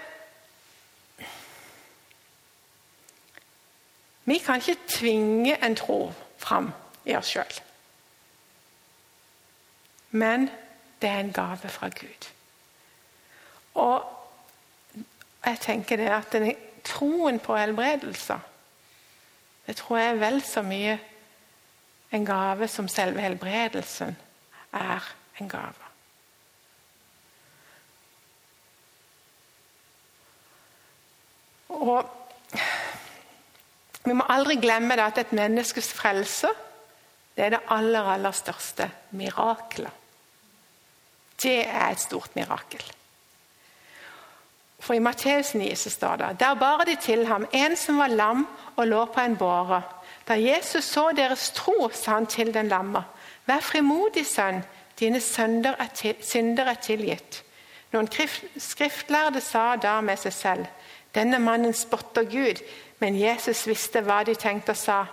Vi 4.29 4.39
kan 4.39 4.61
ikke 4.61 4.77
tvinge 4.89 5.55
en 5.65 5.77
tro 5.77 6.13
fram 6.37 6.67
i 7.09 7.15
oss 7.17 7.31
sjøl. 7.33 7.55
Men 10.11 10.51
det 11.01 11.09
er 11.09 11.23
en 11.23 11.33
gave 11.33 11.69
fra 11.73 11.89
Gud. 11.89 12.29
Og 13.75 14.05
jeg 15.47 15.61
tenker 15.61 15.97
det 15.97 16.11
at 16.13 16.37
troen 16.88 17.38
på 17.42 17.57
helbredelser 17.57 18.44
det 19.68 19.77
tror 19.77 19.98
jeg 20.01 20.14
er 20.14 20.20
vel 20.22 20.38
så 20.40 20.62
mye 20.64 20.94
en 22.16 22.24
gave 22.24 22.70
som 22.72 22.87
selve 22.88 23.20
helbredelsen 23.20 24.14
er 24.72 25.09
en 25.40 25.51
gave. 25.53 25.88
Og 31.68 32.14
Vi 34.09 34.14
må 34.16 34.24
aldri 34.33 34.55
glemme 34.57 34.96
at 35.05 35.18
et 35.20 35.33
menneskes 35.37 35.90
frelse 35.92 36.48
det 37.37 37.44
er 37.44 37.51
det 37.51 37.66
aller, 37.68 38.07
aller 38.09 38.33
største 38.33 38.87
mirakelet. 39.11 39.92
Det 41.42 41.61
er 41.66 41.90
et 41.92 42.01
stort 42.01 42.33
mirakel. 42.35 42.83
For 44.81 44.95
I 44.95 44.99
Matteus 44.99 45.55
9 45.55 45.75
så 45.75 45.91
står 45.91 46.17
det 46.17 46.41
Der 46.41 46.55
bar 46.55 46.85
de 46.87 46.97
til 46.97 47.27
ham 47.27 47.47
en 47.53 47.77
som 47.77 47.99
var 47.99 48.07
lam 48.07 48.47
og 48.77 48.87
lå 48.87 49.05
på 49.05 49.21
en 49.21 49.37
båre. 49.37 49.83
Da 50.29 50.35
Jesus 50.35 50.85
så 50.85 51.11
deres 51.17 51.51
tro, 51.51 51.91
sa 51.93 52.12
han 52.12 52.27
til 52.27 52.55
den 52.55 52.69
lamme, 52.69 53.05
Vær 53.47 53.61
frimodig, 53.61 54.27
sønn, 54.27 54.62
dine 55.01 55.17
er, 55.17 55.88
til, 55.95 56.14
synder 56.21 56.67
er 56.67 56.75
tilgitt. 56.75 57.45
Noen 57.93 58.09
skriftlærde 58.59 59.41
sa 59.41 59.77
da 59.77 60.01
med 60.01 60.19
seg 60.19 60.33
selv, 60.33 60.67
Denne 61.14 61.38
mannen 61.38 61.73
spotter 61.73 62.23
Gud, 62.29 62.61
men 63.01 63.17
Jesus 63.17 63.67
visste 63.67 64.03
hva 64.05 64.23
de 64.25 64.35
tenkte 64.35 64.71
og 64.71 64.77
sa. 64.77 65.05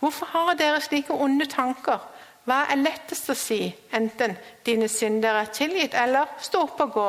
Hvorfor 0.00 0.26
har 0.26 0.56
dere 0.58 0.80
slike 0.80 1.14
onde 1.14 1.46
tanker? 1.46 2.02
Hva 2.44 2.64
er 2.70 2.82
lettest 2.82 3.30
å 3.30 3.34
si, 3.34 3.74
enten 3.94 4.36
dine 4.66 4.88
synder 4.88 5.38
er 5.40 5.52
tilgitt, 5.54 5.94
eller 5.94 6.26
stå 6.42 6.62
opp 6.66 6.82
og 6.84 6.92
gå? 6.92 7.08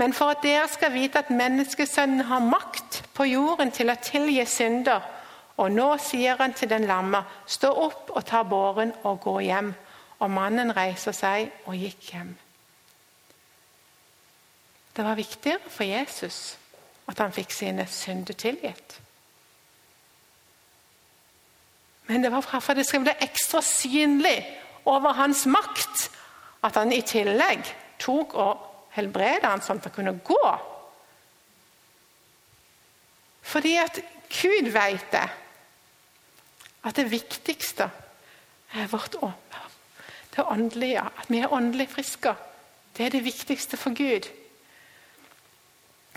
Men 0.00 0.14
for 0.16 0.32
at 0.32 0.40
dere 0.42 0.68
skal 0.72 0.94
vite 0.94 1.20
at 1.20 1.30
menneskesønnen 1.30 2.24
har 2.24 2.40
makt 2.40 3.02
på 3.12 3.26
jorden 3.28 3.68
til 3.74 3.92
å 3.92 3.98
tilgi 4.00 4.46
synder. 4.48 5.04
Og 5.60 5.68
nå 5.74 5.90
sier 6.00 6.40
han 6.40 6.54
til 6.56 6.70
den 6.70 6.86
lamme, 6.88 7.20
stå 7.44 7.68
opp 7.68 8.12
og 8.14 8.24
ta 8.24 8.40
båren 8.48 8.94
og 9.04 9.20
gå 9.26 9.34
hjem. 9.44 9.74
Og 10.24 10.32
mannen 10.32 10.72
reiser 10.76 11.12
seg 11.16 11.50
og 11.66 11.76
gikk 11.76 12.14
hjem. 12.14 12.32
Det 14.96 15.04
var 15.04 15.20
viktigere 15.20 15.68
for 15.68 15.84
Jesus 15.84 16.40
at 17.10 17.20
han 17.20 17.36
fikk 17.36 17.52
sine 17.52 17.84
synder 17.90 18.36
tilgitt. 18.40 18.96
Men 22.08 22.24
det 22.24 22.32
var 22.32 22.42
for 22.48 22.74
det 22.74 22.86
skrev 22.88 23.04
bli 23.04 23.18
ekstra 23.20 23.60
synlig 23.62 24.38
over 24.88 25.12
hans 25.20 25.44
makt 25.46 26.08
at 26.64 26.80
han 26.80 26.92
i 26.92 27.04
tillegg 27.06 27.68
tok 28.00 28.34
og 28.34 28.69
helbrede 28.96 29.46
han 29.46 29.62
sånn 29.64 29.80
at 29.80 29.88
han 29.88 29.94
kunne 29.94 30.16
gå. 30.24 30.50
Fordi 33.50 33.76
at 33.80 34.00
Gud 34.30 34.70
vet 34.74 35.08
det. 35.12 35.26
At 36.86 36.96
det 36.96 37.10
viktigste 37.10 37.90
er 38.72 38.86
vårt 38.92 39.16
det 40.36 40.44
åndelige. 40.44 41.02
At 41.02 41.28
vi 41.28 41.42
er 41.42 41.52
åndelig 41.52 41.88
friske. 41.90 42.34
Det 42.96 43.06
er 43.06 43.10
det 43.10 43.24
viktigste 43.24 43.76
for 43.76 43.94
Gud. 43.94 44.28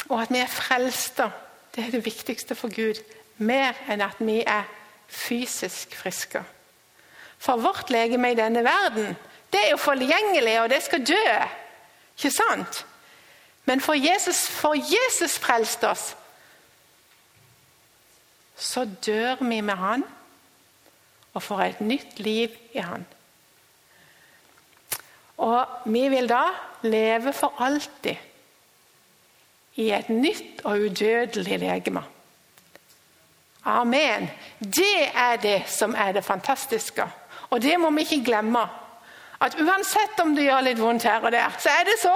Og 0.09 0.21
at 0.21 0.31
vi 0.31 0.39
er 0.41 0.51
frelste, 0.51 1.29
det 1.75 1.85
er 1.85 1.91
det 1.91 2.05
viktigste 2.05 2.55
for 2.55 2.73
Gud. 2.73 3.01
Mer 3.37 3.77
enn 3.89 4.01
at 4.01 4.19
vi 4.19 4.41
er 4.45 4.67
fysisk 5.07 5.95
friske. 5.95 6.43
For 7.37 7.59
vårt 7.59 7.89
legeme 7.89 8.31
i 8.31 8.37
denne 8.37 8.63
verden, 8.63 9.15
det 9.53 9.59
er 9.65 9.73
jo 9.73 9.77
forgjengelig, 9.77 10.61
og 10.61 10.69
det 10.69 10.81
skal 10.83 11.05
dø. 11.05 11.33
Ikke 12.17 12.31
sant? 12.31 12.85
Men 13.65 13.81
for 13.81 13.93
Jesus, 13.93 14.47
for 14.51 14.75
Jesus 14.75 15.39
frelste 15.39 15.89
oss, 15.89 16.15
så 18.55 18.85
dør 19.05 19.35
vi 19.41 19.61
med 19.61 19.75
Han 19.75 20.03
og 21.33 21.43
får 21.43 21.61
et 21.61 21.81
nytt 21.81 22.19
liv 22.19 22.49
i 22.73 22.79
Han. 22.79 23.05
Og 25.37 25.65
vi 25.85 26.07
vil 26.09 26.29
da 26.29 26.43
leve 26.83 27.33
for 27.33 27.55
alltid 27.59 28.15
i 29.75 29.89
et 29.91 30.09
nytt 30.09 30.61
og 30.63 30.85
udødelig 30.85 31.59
legeme. 31.59 32.03
Amen. 33.65 34.29
Det 34.59 35.09
er 35.15 35.35
det 35.35 35.63
som 35.67 35.95
er 35.95 36.11
det 36.11 36.25
fantastiske. 36.25 37.07
Og 37.49 37.61
det 37.61 37.79
må 37.79 37.89
vi 37.91 38.01
ikke 38.01 38.25
glemme. 38.25 38.67
At 39.43 39.55
uansett 39.59 40.19
om 40.23 40.35
det 40.35 40.47
gjør 40.47 40.63
litt 40.69 40.79
vondt 40.79 41.03
her 41.07 41.23
og 41.23 41.33
der, 41.35 41.55
så 41.59 41.71
er 41.71 41.87
det 41.87 41.97
så 42.01 42.13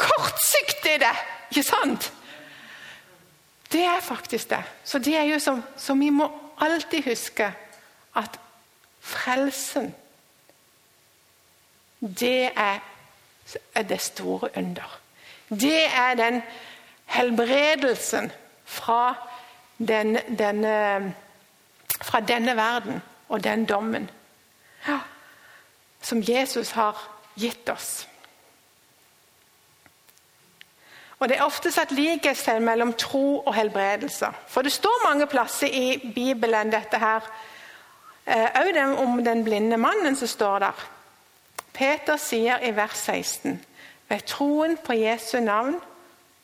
kortsiktig, 0.00 0.98
det. 1.00 1.14
Ikke 1.50 1.64
sant? 1.66 2.12
Det 3.72 3.84
er 3.86 4.00
faktisk 4.02 4.50
det. 4.50 4.62
Så 4.84 4.98
det 4.98 5.16
er 5.16 5.28
jo 5.30 5.38
som, 5.38 5.62
så 5.76 5.94
vi 5.94 6.10
må 6.10 6.28
alltid 6.60 7.04
huske 7.06 7.52
at 8.16 8.38
frelsen 9.00 9.94
Det 12.00 12.50
er, 12.56 12.78
er 13.74 13.82
det 13.82 14.00
store 14.00 14.48
under. 14.56 15.00
Det 15.48 15.84
er 15.84 16.14
den 16.14 16.42
helbredelsen 17.06 18.32
fra, 18.64 19.14
den, 19.78 20.16
denne, 20.38 21.14
fra 22.02 22.20
denne 22.20 22.56
verden 22.56 23.02
og 23.28 23.44
den 23.44 23.66
dommen 23.66 24.10
ja, 24.88 24.98
som 26.00 26.22
Jesus 26.22 26.70
har 26.70 26.96
gitt 27.36 27.68
oss. 27.68 28.06
Og 31.20 31.28
Det 31.28 31.36
er 31.36 31.44
ofte 31.44 31.68
satt 31.72 31.92
likhetstegn 31.92 32.64
mellom 32.64 32.94
tro 32.96 33.42
og 33.44 33.54
helbredelse. 33.54 34.30
For 34.48 34.62
det 34.62 34.72
står 34.72 35.04
mange 35.04 35.26
plasser 35.26 35.68
i 35.68 36.12
Bibelen 36.14 36.72
dette 36.72 36.98
her. 36.98 37.26
Òg 38.30 38.76
eh, 38.76 39.02
om 39.02 39.20
den 39.24 39.44
blinde 39.44 39.76
mannen 39.76 40.16
som 40.16 40.28
står 40.28 40.58
der. 40.64 40.86
Peter 41.72 42.16
sier 42.16 42.64
i 42.64 42.72
vers 42.76 42.96
16.: 42.96 43.60
Ved 44.08 44.26
troen 44.26 44.76
på 44.76 44.92
Jesu 44.92 45.40
navn 45.40 45.76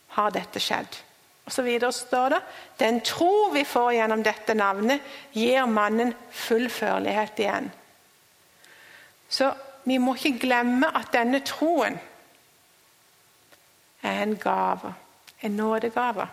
har 0.09 0.31
dette 0.31 0.61
skjedd. 0.61 1.01
Og 1.47 1.53
så 1.53 1.62
videre 1.62 1.92
står 1.92 2.29
det 2.29 2.40
Den 2.81 3.01
tro 3.01 3.49
vi 3.53 3.64
får 3.64 3.92
gjennom 3.92 4.23
dette 4.23 4.55
navnet, 4.55 5.01
gir 5.33 5.66
mannen 5.66 6.14
full 6.31 6.69
førlighet 6.71 7.38
igjen. 7.38 7.71
Så 9.29 9.55
vi 9.85 9.99
må 9.99 10.15
ikke 10.15 10.39
glemme 10.39 10.91
at 10.97 11.12
denne 11.12 11.41
troen 11.41 11.99
er 14.03 14.23
en 14.23 14.37
gave. 14.37 14.95
En 15.43 15.51
nådegave. 15.51 16.29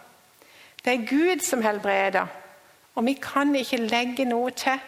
Det 0.85 0.93
er 0.93 1.07
Gud 1.09 1.39
som 1.39 1.61
helbreder, 1.61 2.27
og 2.95 3.05
vi 3.05 3.13
kan 3.13 3.55
ikke 3.55 3.77
legge 3.77 4.25
noe 4.25 4.51
til 4.51 4.79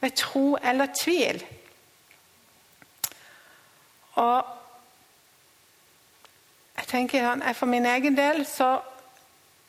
ved 0.00 0.10
tro 0.10 0.56
eller 0.56 0.86
tvil. 1.00 1.44
Og 4.12 4.44
jeg 6.76 6.86
tenker 6.86 7.52
For 7.52 7.66
min 7.66 7.86
egen 7.86 8.16
del 8.16 8.46
så 8.46 8.80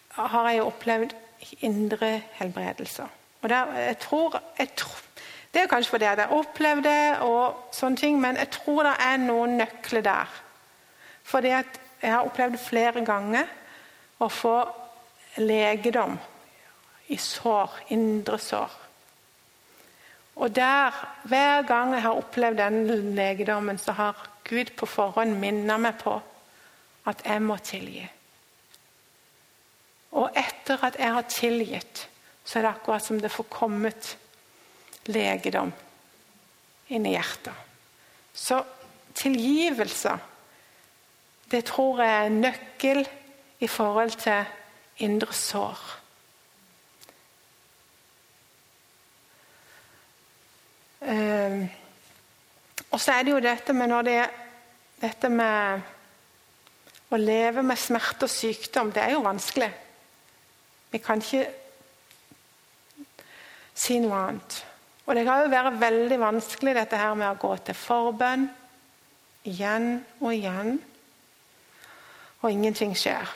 har 0.09 0.49
jeg 0.49 0.63
opplevd 0.63 1.13
indre 1.61 2.21
helbredelser. 2.31 3.07
Og 3.41 3.49
der, 3.49 3.73
jeg 3.73 3.99
tror, 3.99 4.41
jeg 4.59 4.75
tror, 4.75 5.06
Det 5.57 5.63
er 5.63 5.69
kanskje 5.71 5.89
fordi 5.89 6.05
jeg 6.05 6.19
har 6.19 6.33
opplevd 6.37 6.83
det, 6.85 7.03
og 7.25 7.69
sånne 7.73 7.97
ting, 7.97 8.17
men 8.21 8.35
jeg 8.37 8.51
tror 8.53 8.83
det 8.85 8.91
er 9.01 9.15
noen 9.17 9.55
nøkler 9.57 10.03
der. 10.05 10.33
Fordi 11.25 11.53
at 11.57 11.79
jeg 11.97 12.13
har 12.13 12.27
opplevd 12.27 12.59
flere 12.61 13.01
ganger 13.01 13.49
å 14.21 14.27
få 14.29 14.51
legedom 15.41 16.13
i 17.09 17.17
sår, 17.17 17.73
indre 17.95 18.37
sår. 18.37 18.75
Og 20.35 20.53
der, 20.53 20.93
Hver 21.25 21.65
gang 21.65 21.95
jeg 21.95 22.05
har 22.05 22.21
opplevd 22.21 22.61
den 22.61 22.77
legedommen, 23.17 23.81
så 23.81 23.97
har 23.97 24.29
Gud 24.45 24.75
på 24.77 24.85
forhånd 24.85 25.39
minnet 25.41 25.81
meg 25.81 25.97
på 26.03 26.19
at 27.09 27.25
jeg 27.25 27.41
må 27.41 27.57
tilgi. 27.57 28.05
Og 30.21 30.29
etter 30.37 30.85
at 30.85 31.01
jeg 31.01 31.17
har 31.17 31.27
tilgitt, 31.33 32.07
så 32.45 32.59
er 32.59 32.67
det 32.67 32.75
akkurat 32.75 33.09
som 33.09 33.17
det 33.17 33.33
får 33.33 33.49
kommet 33.49 34.13
legedom 35.11 35.71
inni 36.93 37.13
hjertet. 37.15 37.53
Så 38.33 38.61
tilgivelse 39.17 40.13
det 41.51 41.63
tror 41.69 42.01
jeg 42.03 42.25
er 42.25 42.33
nøkkel 42.33 43.05
i 43.63 43.67
forhold 43.71 44.17
til 44.19 44.45
indre 45.07 45.33
sår. 45.33 45.83
Um, 51.07 51.61
og 52.91 52.99
så 52.99 53.13
er 53.13 53.23
det 53.23 53.31
jo 53.31 53.43
dette 53.43 53.73
med 53.73 53.91
når 53.93 54.07
det 54.07 54.19
dette 54.97 55.29
med 55.29 55.85
å 57.13 57.19
leve 57.21 57.61
med 57.63 57.79
smerte 57.79 58.25
og 58.25 58.33
sykdom, 58.33 58.89
det 58.91 59.03
er 59.03 59.13
jo 59.13 59.23
vanskelig. 59.23 59.69
Vi 60.91 60.99
kan 61.03 61.21
ikke 61.21 61.45
si 63.77 63.99
noe 64.01 64.17
annet. 64.17 64.57
Og 65.07 65.15
det 65.15 65.23
kan 65.23 65.45
jo 65.45 65.51
være 65.51 65.77
veldig 65.79 66.19
vanskelig 66.19 66.75
dette 66.75 66.99
her 66.99 67.15
med 67.15 67.29
å 67.31 67.39
gå 67.39 67.53
til 67.63 67.77
forbønn 67.79 68.47
igjen 69.47 70.01
og 70.19 70.33
igjen 70.35 70.77
og 72.41 72.51
ingenting 72.51 72.93
skjer. 72.97 73.29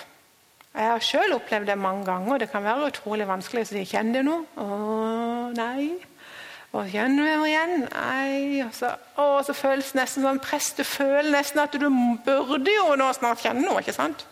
Jeg 0.72 0.88
har 0.88 1.04
sjøl 1.04 1.36
opplevd 1.36 1.68
det 1.68 1.78
mange 1.80 2.06
ganger, 2.08 2.40
det 2.40 2.52
kan 2.52 2.64
være 2.64 2.92
utrolig 2.92 3.28
vanskelig. 3.28 3.66
Så 3.68 3.76
de 3.76 3.88
kjenner 3.88 4.24
noe. 4.24 4.46
Å, 4.56 5.52
nei. 5.58 5.90
Og 6.72 6.88
igjen 6.88 7.20
og 7.20 7.48
igjen. 7.48 7.88
Nei. 7.92 8.62
Og 8.64 8.72
så, 8.76 8.94
å, 9.20 9.26
så 9.44 9.56
føles 9.58 9.92
det 9.92 10.00
nesten 10.00 10.24
sånn 10.24 10.40
prest. 10.44 10.80
Du 10.80 10.88
føler 10.88 11.32
nesten 11.34 11.64
at 11.64 11.76
du 11.76 11.88
burde 12.26 12.76
jo 12.76 12.96
nå 13.00 13.10
snart 13.18 13.44
kjenne 13.44 13.66
noe, 13.66 13.82
ikke 13.84 13.96
sant? 13.96 14.24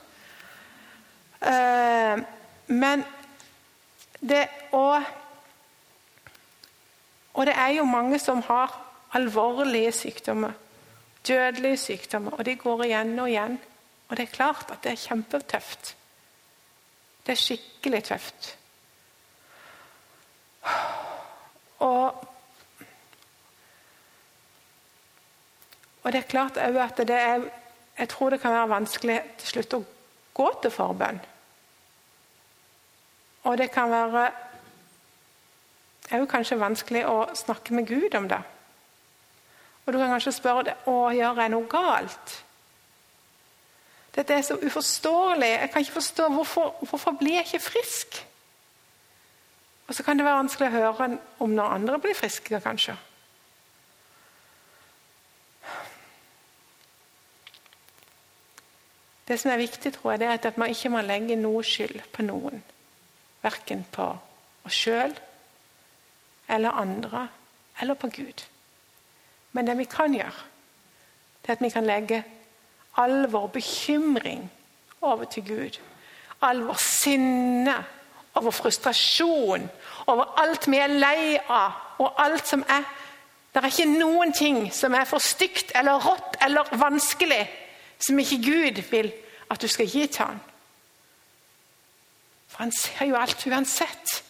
Uh, 1.44 2.20
men 2.72 3.04
det 4.20 4.46
og, 4.76 5.04
og 7.40 7.46
det 7.48 7.54
er 7.56 7.68
jo 7.78 7.86
mange 7.88 8.18
som 8.20 8.42
har 8.44 8.74
alvorlige 9.16 9.92
sykdommer. 9.96 10.52
Dødelige 11.28 11.78
sykdommer. 11.78 12.32
Og 12.32 12.46
de 12.46 12.56
går 12.56 12.84
igjen 12.84 13.20
og 13.20 13.30
igjen. 13.30 13.60
Og 14.10 14.18
det 14.18 14.26
er 14.26 14.34
klart 14.34 14.72
at 14.72 14.84
det 14.84 14.92
er 14.92 15.00
kjempetøft. 15.08 15.96
Det 17.26 17.32
er 17.32 17.40
skikkelig 17.40 18.04
tøft. 18.04 18.58
Og, 21.80 22.26
og 26.04 26.12
det 26.12 26.20
er 26.20 26.28
klart 26.28 26.58
at 26.58 26.98
det 26.98 27.16
er 27.16 27.50
Jeg 28.00 28.10
tror 28.10 28.30
det 28.30 28.42
kan 28.42 28.52
være 28.52 28.70
vanskelig 28.70 29.22
til 29.38 29.48
slutt 29.48 29.74
å 29.74 29.86
gå 30.34 30.52
til 30.62 30.72
forbønn. 30.72 31.18
Og 33.44 33.58
det 33.58 33.72
kan 33.72 33.92
være 33.92 34.30
òg 36.18 36.30
kanskje 36.30 36.58
vanskelig 36.58 37.04
å 37.06 37.18
snakke 37.38 37.76
med 37.78 37.88
Gud 37.88 38.16
om 38.18 38.28
det. 38.30 38.40
Og 39.86 39.94
du 39.94 40.00
kan 40.00 40.12
kanskje 40.14 40.34
spørre 40.34 40.64
deg, 40.70 40.88
å, 40.90 41.10
gjør 41.14 41.42
jeg 41.44 41.52
noe 41.54 41.68
galt. 41.70 42.34
Dette 44.16 44.34
er 44.34 44.42
så 44.46 44.58
uforståelig. 44.58 45.50
Jeg 45.50 45.70
kan 45.74 45.86
ikke 45.86 45.98
forstå 46.00 46.28
hvorfor, 46.34 46.74
hvorfor 46.90 47.16
blir 47.20 47.40
jeg 47.40 47.48
ikke 47.48 47.68
frisk? 47.68 48.20
Og 49.88 49.96
så 49.96 50.04
kan 50.06 50.18
det 50.18 50.26
være 50.26 50.42
vanskelig 50.42 50.68
å 50.70 50.76
høre 50.76 51.08
om 51.42 51.54
når 51.58 51.78
andre 51.78 52.00
blir 52.02 52.18
friske, 52.18 52.60
kanskje. 52.62 52.98
Det 59.30 59.38
som 59.38 59.52
er 59.54 59.62
viktig, 59.62 59.94
tror 59.94 60.12
jeg, 60.12 60.20
det 60.20 60.28
er 60.28 60.38
at 60.50 60.58
man 60.58 60.70
ikke 60.74 60.90
må 60.90 61.02
legge 61.06 61.38
noe 61.38 61.62
skyld 61.66 62.02
på 62.14 62.26
noen. 62.26 62.62
Verken 63.42 63.86
på 63.94 64.06
oss 64.66 64.78
sjøl 64.78 65.14
eller 66.50 66.72
andre 66.72 67.28
eller 67.82 67.94
på 67.94 68.08
Gud. 68.08 68.46
Men 69.52 69.68
det 69.68 69.78
vi 69.78 69.84
kan 69.84 70.14
gjøre, 70.14 70.46
det 71.42 71.50
er 71.50 71.58
at 71.58 71.62
vi 71.62 71.70
kan 71.70 71.86
legge 71.86 72.24
all 72.98 73.32
vår 73.32 73.48
bekymring 73.48 74.52
over 75.02 75.24
til 75.24 75.48
Gud. 75.48 75.80
All 76.42 76.64
vår 76.64 76.78
sinne, 76.80 77.76
over 78.36 78.52
frustrasjon, 78.52 79.70
over 80.08 80.40
alt 80.42 80.68
vi 80.72 80.78
er 80.78 80.88
lei 80.88 81.38
av, 81.50 81.72
og 82.00 82.24
alt 82.24 82.48
som 82.48 82.66
er 82.70 82.84
Det 83.50 83.64
er 83.64 83.66
ikke 83.66 84.00
noen 84.00 84.30
ting 84.34 84.58
som 84.74 84.94
er 84.94 85.08
for 85.10 85.18
stygt 85.18 85.72
eller 85.76 85.98
rått 85.98 86.36
eller 86.46 86.70
vanskelig 86.78 87.48
som 88.00 88.20
ikke 88.20 88.38
Gud 88.46 88.82
vil 88.92 89.10
at 89.50 89.62
du 89.62 89.68
skal 89.68 89.90
gi 89.90 90.06
til 90.08 90.26
ham. 90.26 90.40
For 92.48 92.64
han 92.64 92.72
ser 92.72 93.06
jo 93.10 93.18
alt 93.18 93.48
uansett. 93.48 94.24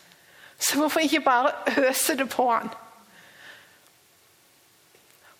Så 0.59 0.77
hvorfor 0.77 0.99
ikke 0.99 1.23
bare 1.23 1.53
øse 1.77 2.15
det 2.19 2.29
på 2.29 2.49
han? 2.51 2.69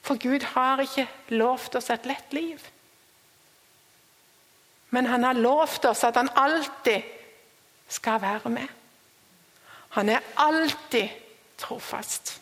For 0.01 0.17
Gud 0.17 0.45
har 0.55 0.81
ikke 0.81 1.07
lovt 1.35 1.75
oss 1.75 1.89
et 1.93 2.07
lett 2.09 2.33
liv. 2.33 2.63
Men 4.89 5.05
han 5.05 5.23
har 5.23 5.37
lovt 5.37 5.85
oss 5.85 6.03
at 6.03 6.15
han 6.15 6.31
alltid 6.35 7.03
skal 7.89 8.21
være 8.21 8.49
med. 8.49 8.67
Han 9.89 10.09
er 10.09 10.25
alltid 10.35 11.09
trofast. 11.57 12.39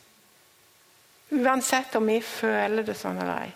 Uansett 1.29 1.95
om 1.95 2.07
vi 2.07 2.21
føler 2.23 2.87
det 2.87 2.95
sånn 2.95 3.19
eller 3.19 3.47
ei. 3.47 3.53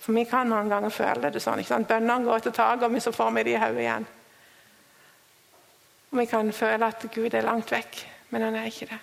For 0.00 0.16
vi 0.16 0.24
kan 0.28 0.48
mange 0.48 0.70
ganger 0.70 0.92
føle 0.94 1.30
det 1.32 1.42
sånn. 1.42 1.60
ikke 1.60 1.74
sant? 1.74 1.88
Bønnene 1.88 2.24
går 2.24 2.44
til 2.44 2.54
taket, 2.56 2.92
vi 2.92 3.00
så 3.02 3.12
får 3.12 3.32
vi 3.36 3.42
det 3.44 3.56
i 3.56 3.60
hodet 3.60 3.82
igjen. 3.82 4.06
Og 6.12 6.20
vi 6.20 6.26
kan 6.30 6.52
føle 6.54 6.88
at 6.88 7.06
Gud 7.12 7.34
er 7.34 7.44
langt 7.44 7.72
vekk, 7.74 7.98
men 8.30 8.42
han 8.42 8.54
er 8.54 8.64
ikke 8.64 8.86
det. 8.90 8.98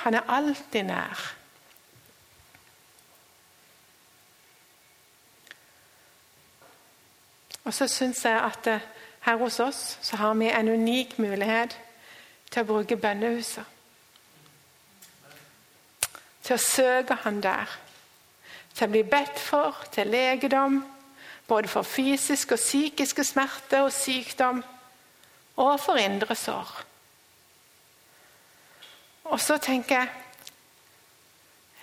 Han 0.00 0.14
er 0.14 0.30
alltid 0.32 0.82
nær. 0.82 1.36
Og 7.64 7.74
så 7.74 7.86
syns 7.88 8.24
jeg 8.24 8.40
at 8.40 8.66
eh, 8.66 8.86
her 9.20 9.36
hos 9.36 9.60
oss 9.60 9.98
så 10.02 10.16
har 10.16 10.34
vi 10.34 10.48
en 10.48 10.68
unik 10.68 11.18
mulighet 11.18 11.76
til 12.50 12.62
å 12.62 12.66
bruke 12.66 12.96
bønnehuset. 12.96 13.64
Til 16.42 16.56
å 16.56 16.64
søke 16.64 17.18
Han 17.22 17.42
der. 17.44 17.68
Til 18.74 18.88
å 18.88 18.90
bli 18.90 19.02
bedt 19.04 19.38
for, 19.38 19.76
til 19.92 20.08
legedom. 20.10 20.80
Både 21.50 21.68
for 21.68 21.82
fysiske 21.82 22.54
og 22.54 22.62
psykiske 22.62 23.24
smerter 23.26 23.82
og 23.82 23.92
sykdom. 23.92 24.62
Og 25.58 25.74
for 25.82 25.98
indre 25.98 26.36
sår. 26.38 26.70
Og 29.30 29.40
så 29.40 29.58
tenker 29.58 29.98
jeg 29.98 30.08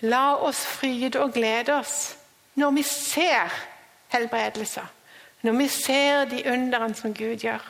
La 0.08 0.36
oss 0.46 0.60
fryde 0.78 1.18
og 1.24 1.34
glede 1.34 1.74
oss 1.74 2.14
når 2.58 2.74
vi 2.76 2.84
ser 2.86 3.54
helbredelser. 4.14 4.86
Når 5.42 5.58
vi 5.58 5.68
ser 5.68 6.26
de 6.30 6.44
underne 6.52 6.96
som 6.98 7.14
Gud 7.14 7.38
gjør. 7.42 7.62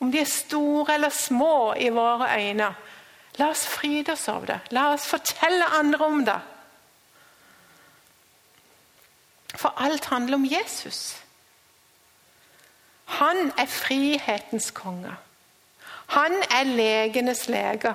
Om 0.00 0.12
de 0.12 0.20
er 0.20 0.28
store 0.28 0.94
eller 0.94 1.12
små 1.12 1.74
i 1.74 1.88
våre 1.92 2.28
øyne. 2.36 2.68
La 3.38 3.50
oss 3.50 3.66
fryde 3.66 4.12
oss 4.12 4.28
over 4.28 4.46
det. 4.46 4.60
La 4.70 4.92
oss 4.92 5.08
fortelle 5.08 5.64
andre 5.78 6.04
om 6.04 6.24
det. 6.24 6.38
For 9.58 9.74
alt 9.76 10.04
handler 10.04 10.38
om 10.38 10.46
Jesus. 10.46 11.16
Han 13.04 13.52
er 13.58 13.66
frihetens 13.66 14.70
konge. 14.70 15.14
Han 16.06 16.32
er 16.50 16.62
legenes 16.62 17.48
lege. 17.48 17.94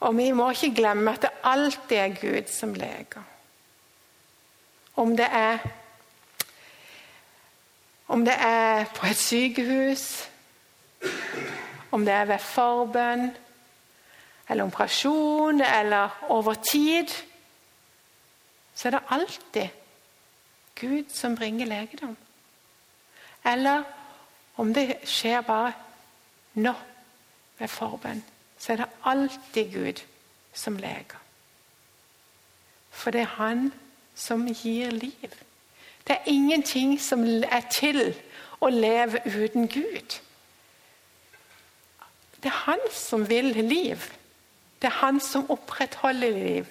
Og 0.00 0.16
vi 0.16 0.30
må 0.30 0.50
ikke 0.50 0.74
glemme 0.74 1.12
at 1.12 1.22
det 1.22 1.30
alltid 1.44 1.96
er 1.96 2.16
Gud 2.20 2.50
som 2.50 2.74
leger. 2.74 3.22
Om 4.96 5.16
det 5.16 5.28
er 5.30 5.58
om 8.08 8.24
det 8.24 8.34
er 8.38 8.84
på 8.94 9.06
et 9.06 9.16
sykehus, 9.16 10.28
om 11.90 12.04
det 12.04 12.14
er 12.14 12.24
ved 12.24 12.38
forbønn, 12.38 13.30
eller 14.48 14.64
operasjon, 14.64 15.60
eller 15.60 16.24
over 16.28 16.54
tid, 16.54 17.08
så 18.74 18.88
er 18.88 18.90
det 18.90 19.00
alltid 19.10 19.68
Gud 20.74 21.04
som 21.10 21.36
bringer 21.36 21.66
legedom. 21.66 22.16
Eller 23.44 23.82
om 24.56 24.74
det 24.74 24.98
skjer 25.04 25.40
bare 25.40 25.72
nå, 26.54 26.74
ved 27.58 27.68
forbønn, 27.68 28.24
så 28.58 28.72
er 28.72 28.76
det 28.76 28.86
alltid 29.04 29.72
Gud 29.72 30.02
som 30.52 30.76
leger. 30.76 31.20
For 32.90 33.10
det 33.10 33.20
er 33.20 33.36
Han 33.38 33.72
som 34.14 34.46
gir 34.46 34.90
liv. 34.90 35.30
Det 36.06 36.16
er 36.16 36.26
ingenting 36.26 37.00
som 37.00 37.24
er 37.26 37.62
til 37.70 38.14
å 38.60 38.68
leve 38.68 39.20
uten 39.26 39.68
Gud. 39.68 40.20
Det 42.42 42.50
er 42.50 42.62
Han 42.66 42.80
som 42.92 43.28
vil 43.28 43.44
liv. 43.44 43.98
Det 44.82 44.90
er 44.90 44.98
Han 45.00 45.20
som 45.20 45.50
opprettholder 45.50 46.30
liv. 46.30 46.66